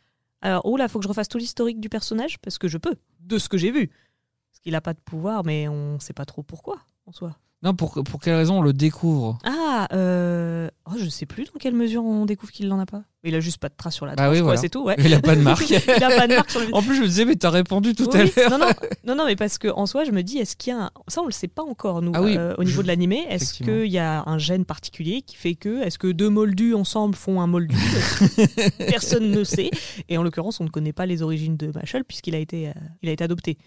Alors, 0.41 0.61
oh 0.65 0.77
là, 0.77 0.87
faut 0.87 0.99
que 0.99 1.03
je 1.03 1.09
refasse 1.09 1.27
tout 1.27 1.37
l'historique 1.37 1.79
du 1.79 1.89
personnage 1.89 2.39
parce 2.39 2.57
que 2.57 2.67
je 2.67 2.77
peux, 2.77 2.95
de 3.19 3.37
ce 3.37 3.49
que 3.49 3.57
j'ai 3.57 3.71
vu. 3.71 3.87
Parce 3.87 4.61
qu'il 4.63 4.73
a 4.75 4.81
pas 4.81 4.93
de 4.93 4.99
pouvoir, 4.99 5.43
mais 5.45 5.67
on 5.67 5.99
sait 5.99 6.13
pas 6.13 6.25
trop 6.25 6.41
pourquoi 6.43 6.79
en 7.05 7.11
soi. 7.11 7.35
Non, 7.61 7.73
pour, 7.73 8.01
pour 8.05 8.21
quelle 8.21 8.35
raison 8.35 8.59
on 8.59 8.61
le 8.61 8.71
découvre 8.71 9.37
Ah, 9.43 9.85
euh... 9.91 10.69
oh, 10.89 10.93
je 10.97 11.09
sais 11.09 11.25
plus 11.25 11.43
dans 11.43 11.59
quelle 11.59 11.73
mesure 11.75 12.05
on 12.05 12.25
découvre 12.25 12.53
qu'il 12.53 12.71
en 12.71 12.79
a 12.79 12.85
pas. 12.85 13.03
Il 13.25 13.35
a 13.35 13.41
juste 13.41 13.57
pas 13.57 13.67
de 13.67 13.73
trace 13.75 13.95
sur 13.95 14.05
la 14.05 14.15
Bah 14.15 14.23
tronche, 14.27 14.37
oui, 14.37 14.41
voilà. 14.41 14.61
c'est 14.61 14.69
tout, 14.69 14.85
ouais. 14.85 14.95
Il 14.99 15.13
a 15.13 15.19
pas 15.19 15.35
de 15.35 15.41
marque. 15.41 15.69
il 15.69 15.75
a 15.75 16.09
pas 16.15 16.25
de 16.25 16.35
marque 16.35 16.49
sur 16.51 16.61
le 16.61 16.73
En 16.73 16.81
plus, 16.81 16.95
je 16.95 17.01
me 17.01 17.07
disais, 17.07 17.25
mais 17.25 17.35
t'as 17.35 17.49
répondu 17.49 17.93
tout 17.95 18.07
Oui, 18.13 18.17
à 18.17 18.23
l'heure. 18.23 18.49
Non, 18.51 18.59
non, 18.59 18.67
non, 19.05 19.15
non, 19.15 19.25
mais 19.25 19.35
parce 19.35 19.57
que 19.57 19.67
en 19.67 19.85
soi, 19.87 20.05
je 20.05 20.11
me 20.11 20.23
dis, 20.23 20.37
est-ce 20.37 20.55
qu'il 20.55 20.71
y 20.71 20.73
a 20.73 20.83
un... 20.85 20.91
Ça, 21.09 21.21
on 21.21 21.25
le 21.25 21.33
sait 21.33 21.49
pas 21.49 21.63
encore, 21.63 22.01
nous, 22.01 22.13
Ah 22.15 22.21
oui, 22.21 22.37
euh, 22.37 22.55
au 22.57 22.63
niveau 22.63 22.77
je- 22.77 22.83
de 22.83 22.87
l'animé. 22.87 23.25
Est-ce 23.29 23.53
qu'il 23.55 23.87
y 23.91 23.97
a 23.99 24.23
un 24.25 24.37
gène 24.37 24.63
particulier 24.63 25.21
qui 25.21 25.35
fait 25.35 25.55
que... 25.55 25.81
Est-ce 25.83 25.99
que 25.99 26.07
deux 26.07 26.29
moldus 26.29 26.73
ensemble 26.75 27.13
font 27.15 27.41
un 27.41 27.47
moldu? 27.47 27.75
Personne 28.77 29.31
ne 29.31 29.43
sait? 29.43 29.69
Et 30.07 30.17
en 30.17 30.23
l'occurrence, 30.23 30.61
on 30.61 30.63
ne 30.63 30.69
connaît 30.69 30.93
pas 30.93 31.05
les 31.05 31.21
origines 31.23 31.57
de 31.57 31.71
Machel 31.73 32.05
puisqu'il 32.05 32.35
a, 32.35 32.39
été, 32.39 32.69
euh, 32.69 32.73
il 33.01 33.09
a 33.09 33.11
été 33.11 33.23
adopté. 33.25 33.57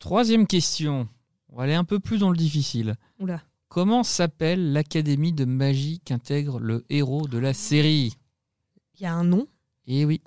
Troisième 0.00 0.46
question. 0.48 1.06
On 1.50 1.56
va 1.56 1.64
aller 1.64 1.74
un 1.74 1.84
peu 1.84 1.98
plus 2.00 2.18
dans 2.18 2.30
le 2.30 2.36
difficile. 2.36 2.96
Oula. 3.18 3.42
Comment 3.68 4.02
s'appelle 4.02 4.72
l'académie 4.72 5.32
de 5.32 5.44
magie 5.44 6.00
qu'intègre 6.04 6.58
le 6.58 6.84
héros 6.90 7.26
de 7.28 7.38
la 7.38 7.52
série? 7.54 8.16
Il 8.98 9.02
y 9.02 9.06
a 9.06 9.12
un 9.14 9.24
nom? 9.24 9.46
Eh 9.86 10.04
oui. 10.04 10.20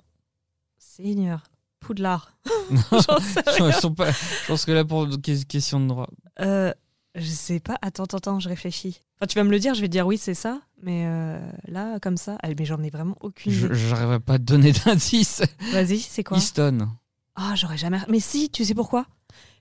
Seigneur. 0.78 1.42
Poudlard. 1.80 2.32
Non, 2.70 2.80
J'en 2.92 3.18
sais 3.20 3.42
rien. 3.46 3.68
ils 3.70 3.74
sont 3.74 3.94
pas- 3.94 4.12
Je 4.12 4.46
pense 4.46 4.64
que 4.64 4.72
là, 4.72 4.84
pour 4.84 5.08
question 5.22 5.80
de 5.80 5.88
droit. 5.88 6.08
Euh, 6.40 6.72
je 7.16 7.28
sais 7.28 7.58
pas. 7.60 7.76
Attends, 7.82 8.04
attends, 8.04 8.18
attends, 8.18 8.40
je 8.40 8.48
réfléchis. 8.48 9.02
Enfin, 9.18 9.26
tu 9.26 9.34
vas 9.36 9.44
me 9.44 9.50
le 9.50 9.58
dire, 9.58 9.74
je 9.74 9.80
vais 9.80 9.88
te 9.88 9.92
dire 9.92 10.06
oui, 10.06 10.18
c'est 10.18 10.34
ça. 10.34 10.60
Mais 10.80 11.04
euh, 11.06 11.40
là, 11.66 11.98
comme 12.00 12.16
ça, 12.16 12.38
ah, 12.42 12.48
mais 12.56 12.64
j'en 12.64 12.82
ai 12.82 12.90
vraiment 12.90 13.16
aucune 13.20 13.52
Je 13.52 13.66
idée. 13.66 13.88
n'arriverai 13.90 14.20
pas 14.20 14.34
à 14.34 14.38
te 14.38 14.44
donner 14.44 14.72
d'indice. 14.84 15.42
Vas-y, 15.72 15.98
c'est 15.98 16.22
quoi? 16.24 16.38
Easton. 16.38 16.88
Ah, 17.34 17.54
j'aurais 17.56 17.78
jamais. 17.78 17.98
Mais 18.08 18.20
si, 18.20 18.48
tu 18.50 18.64
sais 18.64 18.74
pourquoi? 18.74 19.06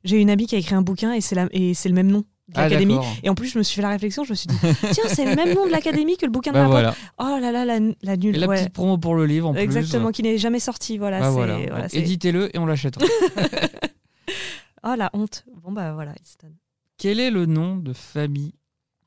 J'ai 0.04 0.20
une 0.20 0.30
amie 0.30 0.48
qui 0.48 0.56
a 0.56 0.58
écrit 0.58 0.76
un 0.76 0.82
bouquin 0.82 1.14
et 1.14 1.22
c'est 1.22 1.36
la... 1.36 1.48
et 1.52 1.74
c'est 1.74 1.90
le 1.90 1.96
même 1.96 2.08
nom. 2.12 2.20
de 2.20 2.26
Ah, 2.56 2.64
l'académie. 2.68 2.98
Et 3.24 3.30
en 3.30 3.36
plus, 3.36 3.48
je 3.50 3.58
me 3.58 3.64
suis 3.64 3.76
fait 3.76 3.82
la 3.82 3.90
réflexion, 3.90 4.24
je 4.24 4.32
me 4.32 4.36
suis 4.36 4.48
dit, 4.48 4.56
tiens, 4.92 5.04
c'est 5.08 5.26
le 5.26 5.36
même 5.36 5.54
nom 5.54 5.66
de 5.66 5.72
l'académie 5.72 6.18
que 6.18 6.26
le 6.26 6.32
bouquin 6.32 6.52
de 6.52 6.56
Bah 6.56 6.62
Harry 6.64 6.72
voilà. 6.72 6.96
Oh 7.20 7.38
là 7.40 7.52
là, 7.52 7.64
la, 7.66 7.80
la 8.02 8.14
Et 8.14 8.18
nulle. 8.18 8.38
la 8.38 8.48
ouais. 8.48 8.58
petite 8.58 8.74
promo 8.74 8.98
pour 8.98 9.16
le 9.16 9.26
livre 9.26 9.50
en 9.50 9.54
plus. 9.54 9.62
Exactement, 9.62 10.12
qui 10.12 10.24
n'est 10.24 10.38
jamais 10.38 10.60
sorti. 10.60 10.98
Voilà, 10.98 11.20
Bah 11.20 11.30
voilà. 11.30 11.58
voilà, 11.70 11.88
Éditez-le 11.94 12.56
et 12.56 12.60
on 12.60 12.66
l'achètera. 12.66 13.06
Oh 14.84 14.96
la 14.98 15.10
honte. 15.14 15.46
Bon 15.64 15.72
bah 15.72 15.94
voilà, 15.94 16.14
Easton. 16.24 16.52
Quel 16.98 17.20
est 17.20 17.30
le 17.30 17.46
nom 17.46 17.76
de 17.78 17.94
famille 17.94 18.54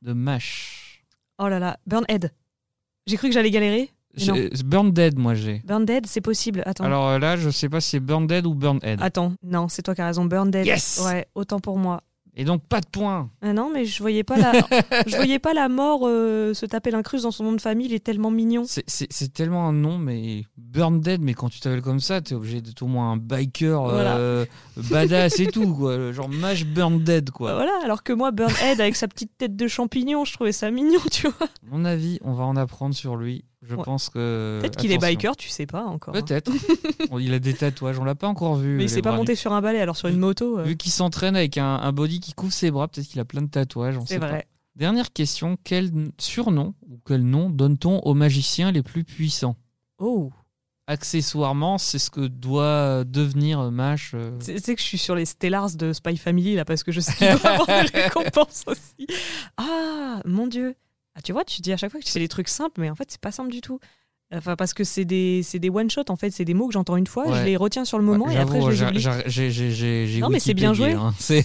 de 0.02 0.12
Mash? 0.12 1.04
Oh 1.38 1.48
là 1.48 1.58
là, 1.58 1.78
Burnhead. 1.86 2.30
J'ai 3.08 3.16
cru 3.16 3.28
que 3.28 3.34
j'allais 3.34 3.50
galérer. 3.50 3.90
Burn 4.64 4.92
Dead, 4.92 5.18
moi 5.18 5.34
j'ai. 5.34 5.62
Burndead, 5.64 6.06
c'est 6.06 6.20
possible. 6.20 6.62
Attends. 6.66 6.84
Alors 6.84 7.08
euh, 7.08 7.18
là, 7.18 7.36
je 7.36 7.50
sais 7.50 7.68
pas 7.68 7.80
si 7.80 7.90
c'est 7.90 8.00
Burn 8.00 8.26
Dead 8.26 8.46
ou 8.46 8.54
Burn 8.54 8.78
Head. 8.82 9.00
Attends, 9.02 9.32
non, 9.42 9.68
c'est 9.68 9.82
toi 9.82 9.94
qui 9.94 10.00
as 10.02 10.06
raison. 10.06 10.24
Burndead. 10.24 10.66
Yes 10.66 11.02
Ouais, 11.04 11.26
autant 11.34 11.60
pour 11.60 11.78
moi. 11.78 12.02
Et 12.36 12.44
donc 12.44 12.64
pas 12.66 12.80
de 12.80 12.86
points. 12.86 13.30
Ah 13.42 13.52
non, 13.52 13.70
mais 13.72 13.84
je 13.84 13.96
voyais 14.02 14.24
pas 14.24 14.36
la, 14.36 14.50
je 15.06 15.14
voyais 15.14 15.38
pas 15.38 15.54
la 15.54 15.68
mort 15.68 16.00
euh, 16.02 16.52
se 16.52 16.66
taper 16.66 16.90
l'incruste 16.90 17.22
dans 17.22 17.30
son 17.30 17.44
nom 17.44 17.52
de 17.52 17.60
famille. 17.60 17.86
Il 17.86 17.94
est 17.94 18.02
tellement 18.02 18.32
mignon. 18.32 18.64
C'est- 18.66 19.32
tellement 19.32 19.68
un 19.68 19.72
nom, 19.72 19.98
mais 19.98 20.44
Burn 20.56 21.00
Dead, 21.00 21.20
mais 21.22 21.34
quand 21.34 21.48
tu 21.48 21.60
t'appelles 21.60 21.80
comme 21.82 22.00
ça, 22.00 22.20
t'es 22.20 22.34
obligé 22.34 22.60
d'être 22.60 22.82
au 22.82 22.88
moins 22.88 23.12
un 23.12 23.16
biker 23.16 23.84
Voilà. 23.84 24.16
euh, 24.16 24.46
badass 24.90 25.38
et 25.38 25.46
tout, 25.46 25.72
quoi. 25.76 26.10
Genre 26.10 26.28
Mash 26.28 26.64
Burn 26.66 26.98
Dead, 27.04 27.30
quoi. 27.30 27.54
Voilà, 27.54 27.72
alors 27.84 28.02
que 28.02 28.12
moi, 28.12 28.32
Burnhead 28.32 28.80
avec 28.80 28.96
sa 28.96 29.06
petite 29.06 29.30
tête 29.38 29.54
de 29.54 29.68
champignon, 29.68 30.24
je 30.24 30.32
trouvais 30.32 30.50
ça 30.52 30.72
mignon, 30.72 31.00
tu 31.12 31.28
vois. 31.28 31.46
À 31.46 31.70
mon 31.70 31.84
avis, 31.84 32.18
on 32.22 32.32
va 32.32 32.42
en 32.44 32.56
apprendre 32.56 32.96
sur 32.96 33.14
lui. 33.14 33.44
Je 33.66 33.74
Ouais. 33.76 33.82
pense 33.82 34.10
que. 34.10 34.58
Peut-être 34.60 34.76
qu'il 34.76 34.92
est 34.92 34.98
biker, 34.98 35.36
tu 35.36 35.48
sais 35.48 35.66
pas 35.66 35.84
encore. 35.84 36.14
hein. 36.14 36.20
Peut-être. 36.22 36.52
Il 37.18 37.32
a 37.32 37.38
des 37.38 37.54
tatouages, 37.54 37.98
on 37.98 38.04
l'a 38.04 38.14
pas 38.14 38.28
encore 38.28 38.56
vu. 38.56 38.76
Mais 38.76 38.84
il 38.84 38.90
s'est 38.90 39.00
pas 39.02 39.12
monté 39.16 39.34
sur 39.36 39.52
un 39.52 39.60
balai, 39.62 39.80
alors 39.80 39.96
sur 39.96 40.08
une 40.08 40.18
moto. 40.18 40.58
euh, 40.58 40.62
Vu 40.64 40.76
qu'il 40.76 40.92
s'entraîne 40.92 41.34
avec 41.36 41.56
un, 41.58 41.76
un 41.76 41.92
body 41.92 42.20
qui 42.20 42.32
couvre 42.34 42.52
ses 42.52 42.70
bras, 42.70 42.88
peut-être 42.88 43.06
qu'il 43.06 43.20
a 43.20 43.24
plein 43.24 43.42
de 43.42 43.48
tatouages. 43.48 43.96
on 43.96 44.04
c'est 44.06 44.14
sait 44.14 44.20
pas. 44.20 44.28
vrai. 44.28 44.46
Dernière 44.76 45.12
question 45.12 45.56
quel 45.64 45.90
surnom 46.18 46.74
ou 46.90 46.98
quel 47.06 47.22
nom 47.22 47.48
donne-t-on 47.48 48.00
aux 48.00 48.14
magiciens 48.14 48.72
les 48.72 48.82
plus 48.82 49.04
puissants? 49.04 49.56
Oh, 49.98 50.30
Accessoirement, 50.86 51.78
c'est 51.78 51.98
ce 51.98 52.10
que 52.10 52.26
doit 52.26 53.04
devenir 53.04 53.70
Mash. 53.70 54.12
euh, 54.14 54.38
tu 54.44 54.58
sais 54.58 54.74
que 54.74 54.80
je 54.82 54.86
suis 54.86 54.98
sur 54.98 55.14
les 55.14 55.24
Stellars 55.24 55.70
de 55.76 55.94
Spy 55.94 56.16
Family 56.18 56.56
là 56.56 56.66
parce 56.66 56.82
que 56.84 56.92
je 56.92 57.00
sais 57.00 57.12
qu'il 57.16 57.28
doit 57.40 57.50
avoir 57.52 57.66
des 57.66 57.98
récompenses 58.02 58.64
aussi. 58.66 59.06
Ah, 59.56 60.20
mon 60.26 60.46
dieu. 60.46 60.74
Ah, 61.14 61.22
tu 61.22 61.32
vois, 61.32 61.44
tu 61.44 61.60
dis 61.62 61.72
à 61.72 61.76
chaque 61.76 61.90
fois 61.90 62.00
que 62.00 62.04
tu 62.04 62.10
fais 62.12 62.18
des 62.20 62.28
trucs 62.28 62.48
simples, 62.48 62.80
mais 62.80 62.90
en 62.90 62.94
fait, 62.94 63.10
c'est 63.10 63.20
pas 63.20 63.30
simple 63.32 63.50
du 63.50 63.60
tout. 63.60 63.78
Enfin, 64.32 64.56
parce 64.56 64.74
que 64.74 64.82
c'est 64.82 65.04
des, 65.04 65.42
c'est 65.44 65.60
des 65.60 65.70
one-shots, 65.70 66.10
en 66.10 66.16
fait, 66.16 66.30
c'est 66.30 66.44
des 66.44 66.54
mots 66.54 66.66
que 66.66 66.72
j'entends 66.72 66.96
une 66.96 67.06
fois, 67.06 67.28
Ouais. 67.30 67.38
je 67.38 67.44
les 67.44 67.56
retiens 67.56 67.84
sur 67.84 67.98
le 67.98 68.04
moment 68.04 68.28
et 68.30 68.36
après 68.36 68.60
je 68.60 68.68
les 68.70 68.82
oublie. 68.82 68.98
j'ai- 68.98 69.10
j'ai- 69.26 69.50
j'ai- 69.52 69.70
j'ai- 69.70 70.06
j'ai 70.08 70.20
Non, 70.20 70.28
mais 70.28 70.40
c'est 70.40 70.54
bien 70.54 70.74
joué. 70.74 70.92
hein. 70.92 71.14
C'est- 71.20 71.44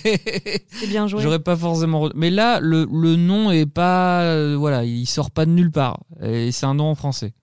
C'est 0.71 0.88
bien 0.88 1.05
joué. 1.05 1.21
J'aurais 1.21 1.39
pas 1.43 1.55
forcément. 1.55 2.10
Mais 2.15 2.32
là, 2.32 2.60
le, 2.60 2.88
le 2.91 3.15
nom 3.15 3.51
est 3.51 3.67
pas. 3.67 4.23
euh, 4.23 4.55
voilà, 4.58 4.86
il 4.86 5.05
sort 5.05 5.29
pas 5.29 5.45
de 5.45 5.51
nulle 5.51 5.71
part. 5.71 5.99
Et 6.21 6.51
c'est 6.51 6.65
un 6.65 6.73
nom 6.73 6.86
en 6.86 6.95
français. 6.95 7.34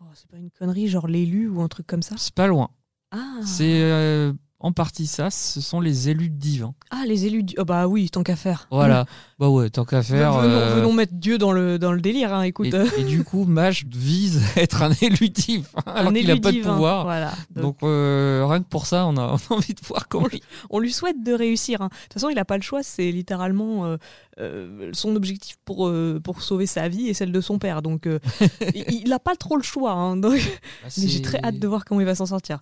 Oh, 0.00 0.04
c'est 0.14 0.28
pas 0.30 0.36
une 0.36 0.50
connerie, 0.50 0.86
genre 0.86 1.08
l'élu 1.08 1.48
ou 1.48 1.60
un 1.60 1.68
truc 1.68 1.86
comme 1.86 2.02
ça 2.02 2.14
C'est 2.18 2.34
pas 2.34 2.46
loin. 2.46 2.70
Ah, 3.10 3.40
C'est 3.42 3.80
euh, 3.82 4.32
en 4.60 4.72
partie 4.72 5.06
ça. 5.06 5.30
Ce 5.30 5.60
sont 5.60 5.80
les 5.80 6.08
élus 6.08 6.30
divins. 6.30 6.74
ah 6.90 7.04
les 7.06 7.26
élus. 7.26 7.44
du- 7.44 7.54
Oh, 7.58 7.64
bah 7.64 7.86
oui, 7.86 8.10
tant 8.10 8.22
qu'à 8.24 8.34
faire. 8.36 8.66
Voilà. 8.70 9.04
Bah 9.38 9.48
ouais, 9.48 9.70
tant 9.70 9.84
qu'à 9.84 10.02
faire. 10.02 10.32
Venons, 10.32 10.52
euh, 10.52 10.74
venons 10.74 10.92
mettre 10.92 11.12
Dieu 11.14 11.38
dans 11.38 11.52
le, 11.52 11.78
dans 11.78 11.92
le 11.92 12.00
délire, 12.00 12.34
hein, 12.34 12.42
écoute. 12.42 12.74
Et, 12.74 13.00
et 13.00 13.04
du 13.04 13.22
coup, 13.22 13.44
Mage 13.44 13.84
vise 13.86 14.42
à 14.56 14.60
être 14.62 14.82
un 14.82 14.90
élu 15.00 15.28
divin, 15.30 15.62
alors 15.86 16.10
Un 16.10 16.14
qu'il 16.14 16.26
n'a 16.26 16.36
pas 16.40 16.50
de 16.52 16.60
pouvoir. 16.60 17.04
Voilà. 17.04 17.32
Donc, 17.54 17.78
euh, 17.84 18.44
rien 18.48 18.60
que 18.60 18.68
pour 18.68 18.86
ça, 18.86 19.06
on 19.06 19.16
a, 19.16 19.36
on 19.50 19.54
a 19.54 19.56
envie 19.56 19.74
de 19.74 19.80
voir 19.86 20.08
comment. 20.08 20.26
on 20.70 20.78
lui 20.80 20.92
souhaite 20.92 21.22
de 21.22 21.32
réussir. 21.32 21.80
hein. 21.82 21.88
De 21.88 22.02
toute 22.04 22.14
façon, 22.14 22.28
il 22.28 22.34
n'a 22.34 22.44
pas 22.44 22.56
le 22.56 22.62
choix. 22.62 22.82
C'est 22.82 23.12
littéralement 23.12 23.96
euh, 24.40 24.90
son 24.92 25.14
objectif 25.14 25.56
pour, 25.64 25.92
pour 26.24 26.42
sauver 26.42 26.66
sa 26.66 26.88
vie 26.88 27.06
et 27.08 27.14
celle 27.14 27.30
de 27.32 27.40
son 27.40 27.58
père. 27.60 27.80
Donc, 27.82 28.08
il 28.74 29.08
n'a 29.08 29.18
pas 29.20 29.36
trop 29.36 29.56
le 29.56 29.62
choix. 29.62 29.92
hein. 29.92 30.16
Donc- 30.16 30.34
Bah, 30.82 30.88
mais 30.98 31.06
j'ai 31.08 31.22
très 31.22 31.38
hâte 31.44 31.58
de 31.60 31.68
voir 31.68 31.84
comment 31.84 32.00
il 32.00 32.06
va 32.06 32.14
s'en 32.16 32.26
sortir. 32.26 32.58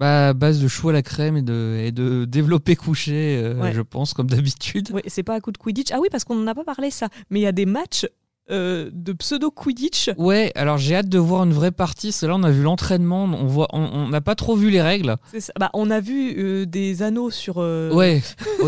Bah, 0.00 0.32
base 0.32 0.60
de 0.62 0.66
chou 0.66 0.88
à 0.88 0.92
la 0.94 1.02
crème 1.02 1.36
et 1.36 1.42
de, 1.42 1.76
et 1.78 1.92
de 1.92 2.24
développer 2.24 2.74
couché, 2.74 3.38
euh, 3.44 3.54
Ouais. 3.60 3.72
je 3.74 3.82
pense, 3.82 4.14
comme 4.14 4.28
d'habitude. 4.28 4.88
Oui, 4.94 5.02
c'est 5.06 5.22
pas 5.22 5.34
à 5.34 5.40
coup 5.40 5.52
de 5.52 5.58
Quidditch. 5.58 5.90
Ah 5.92 5.98
oui, 6.00 6.08
parce 6.10 6.24
qu'on 6.24 6.34
n'en 6.36 6.46
a 6.46 6.54
pas 6.54 6.64
parlé 6.64 6.90
ça. 6.90 7.08
Mais 7.28 7.38
il 7.40 7.42
y 7.42 7.46
a 7.46 7.52
des 7.52 7.66
matchs 7.66 8.06
euh, 8.50 8.90
de 8.92 9.12
pseudo 9.12 9.50
Quidditch. 9.50 10.10
Ouais, 10.18 10.52
alors 10.54 10.78
j'ai 10.78 10.96
hâte 10.96 11.08
de 11.08 11.18
voir 11.18 11.44
une 11.44 11.52
vraie 11.52 11.70
partie. 11.72 12.08
parce 12.08 12.20
que 12.20 12.26
là, 12.26 12.34
on 12.36 12.42
a 12.42 12.50
vu 12.50 12.62
l'entraînement, 12.62 13.24
on 13.24 13.46
voit, 13.46 13.68
on 13.72 14.08
n'a 14.08 14.20
pas 14.20 14.34
trop 14.34 14.56
vu 14.56 14.70
les 14.70 14.82
règles. 14.82 15.16
Ça. 15.38 15.52
Bah, 15.58 15.70
on 15.74 15.90
a 15.90 16.00
vu 16.00 16.34
euh, 16.38 16.66
des 16.66 17.02
anneaux 17.02 17.30
sur. 17.30 17.56
euh, 17.58 17.92
Ouais, 17.92 18.22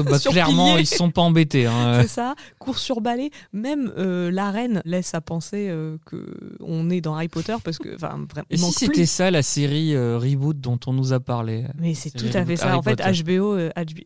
bah, 0.04 0.18
sur 0.18 0.32
clairement, 0.32 0.76
ils 0.78 0.86
se 0.86 0.96
sont 0.96 1.10
pas 1.10 1.22
embêtés. 1.22 1.66
hein. 1.66 1.98
C'est 2.02 2.08
ça, 2.08 2.34
course 2.58 2.82
sur 2.82 3.00
balai. 3.00 3.30
Même 3.52 3.92
euh, 3.98 4.30
l'arène 4.30 4.82
laisse 4.84 5.14
à 5.14 5.20
penser 5.20 5.72
que 6.06 6.34
on 6.60 6.90
est 6.90 7.00
dans 7.00 7.14
Harry 7.14 7.28
Potter 7.28 7.56
parce 7.64 7.78
que, 7.78 7.94
enfin, 7.94 8.24
vraiment, 8.30 8.46
Et 8.50 8.56
si 8.56 8.72
c'était 8.72 9.06
ça 9.06 9.30
la 9.30 9.42
série 9.42 9.96
reboot 9.96 10.60
dont 10.60 10.78
on 10.86 10.92
nous 10.92 11.12
a 11.12 11.20
parlé? 11.20 11.64
Mais 11.78 11.94
c'est 11.94 12.10
tout 12.10 12.26
à 12.34 12.44
fait 12.44 12.56
ça. 12.56 12.66
Harry 12.68 12.76
en 12.78 12.82
fait, 12.82 12.96
Potter. 12.96 13.22
HBO, 13.22 13.56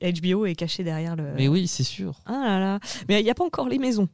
HBO 0.01 0.47
est 0.47 0.55
caché 0.55 0.85
derrière 0.85 1.17
le. 1.17 1.25
Mais 1.37 1.49
oui, 1.49 1.67
c'est 1.67 1.83
sûr. 1.83 2.15
Ah 2.27 2.33
là 2.47 2.59
là. 2.59 2.81
Mais 3.09 3.21
il 3.21 3.25
n'y 3.25 3.31
a 3.31 3.35
pas 3.35 3.45
encore 3.45 3.69
les 3.69 3.79
maisons. 3.79 4.09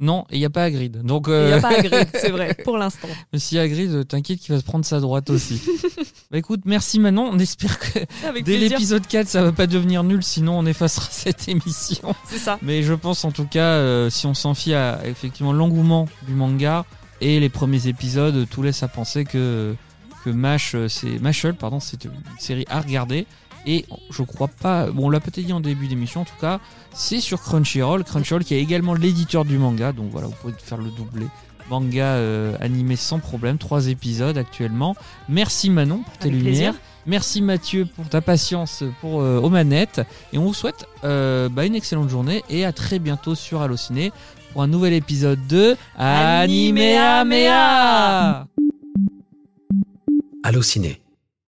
Non, 0.00 0.24
il 0.30 0.38
n'y 0.38 0.44
a 0.44 0.50
pas 0.50 0.64
Hagrid. 0.64 1.02
Donc, 1.02 1.26
Il 1.28 1.32
n'y 1.32 1.36
euh, 1.36 1.58
a 1.58 1.60
pas 1.60 1.78
Hagrid, 1.78 2.08
c'est 2.14 2.30
vrai, 2.30 2.54
pour 2.64 2.76
l'instant. 2.78 3.08
mais 3.32 3.38
si 3.38 3.58
Hagrid, 3.58 3.90
euh, 3.90 4.04
t'inquiète 4.04 4.40
qu'il 4.40 4.54
va 4.54 4.60
se 4.60 4.64
prendre 4.64 4.84
sa 4.84 5.00
droite 5.00 5.30
aussi. 5.30 5.60
bah 6.30 6.38
écoute, 6.38 6.62
merci 6.64 6.98
Manon. 6.98 7.28
On 7.32 7.38
espère 7.38 7.78
que 7.78 8.00
Avec 8.26 8.44
dès 8.44 8.56
l'épisode 8.56 9.06
4, 9.06 9.28
ça 9.28 9.42
va 9.42 9.52
pas 9.52 9.66
devenir 9.66 10.02
nul, 10.02 10.22
sinon 10.22 10.58
on 10.58 10.66
effacera 10.66 11.06
cette 11.10 11.48
émission. 11.48 12.14
C'est 12.26 12.38
ça. 12.38 12.58
Mais 12.62 12.82
je 12.82 12.94
pense 12.94 13.24
en 13.24 13.30
tout 13.30 13.46
cas, 13.46 13.60
euh, 13.60 14.10
si 14.10 14.26
on 14.26 14.34
s'en 14.34 14.54
fie 14.54 14.74
à 14.74 15.00
effectivement 15.04 15.52
l'engouement 15.52 16.08
du 16.26 16.34
manga 16.34 16.84
et 17.20 17.38
les 17.38 17.48
premiers 17.48 17.86
épisodes, 17.86 18.48
tout 18.50 18.62
laisse 18.62 18.82
à 18.82 18.88
penser 18.88 19.24
que 19.24 19.76
que 20.24 20.30
Mash, 20.30 20.74
euh, 20.74 20.88
c'est 20.88 21.18
pardon, 21.58 21.80
c'est 21.80 22.04
une 22.04 22.12
série 22.38 22.64
à 22.68 22.80
regarder. 22.80 23.26
Et 23.66 23.84
je 24.10 24.22
crois 24.22 24.48
pas, 24.48 24.90
bon, 24.90 25.06
on 25.06 25.10
l'a 25.10 25.20
peut-être 25.20 25.44
dit 25.46 25.52
en 25.52 25.60
début 25.60 25.86
d'émission, 25.86 26.22
en 26.22 26.24
tout 26.24 26.38
cas, 26.40 26.58
c'est 26.92 27.20
sur 27.20 27.40
Crunchyroll. 27.40 28.04
Crunchyroll 28.04 28.44
qui 28.44 28.54
est 28.54 28.60
également 28.60 28.94
l'éditeur 28.94 29.44
du 29.44 29.58
manga, 29.58 29.92
donc 29.92 30.10
voilà, 30.10 30.26
vous 30.26 30.34
pouvez 30.40 30.54
faire 30.58 30.78
le 30.78 30.90
doublé. 30.90 31.26
Manga 31.70 32.04
euh, 32.04 32.56
animé 32.60 32.96
sans 32.96 33.18
problème, 33.18 33.56
trois 33.58 33.86
épisodes 33.88 34.36
actuellement. 34.36 34.96
Merci 35.28 35.70
Manon 35.70 35.98
pour 36.02 36.18
tes 36.18 36.28
Avec 36.28 36.34
lumières. 36.34 36.72
plaisir. 36.72 36.74
Merci 37.06 37.42
Mathieu 37.42 37.86
pour 37.96 38.08
ta 38.08 38.20
patience 38.20 38.84
pour 39.00 39.20
euh, 39.22 39.40
aux 39.40 39.48
manettes. 39.48 40.00
Et 40.32 40.38
on 40.38 40.44
vous 40.44 40.54
souhaite 40.54 40.86
euh, 41.04 41.48
bah, 41.48 41.64
une 41.64 41.74
excellente 41.74 42.08
journée 42.08 42.44
et 42.50 42.64
à 42.64 42.72
très 42.72 42.98
bientôt 42.98 43.34
sur 43.34 43.62
Allociné 43.62 44.12
pour 44.52 44.62
un 44.62 44.66
nouvel 44.66 44.92
épisode 44.92 45.44
de 45.46 45.76
Animea 45.96 47.24
Mea. 47.24 48.46
Allociné, 50.44 51.01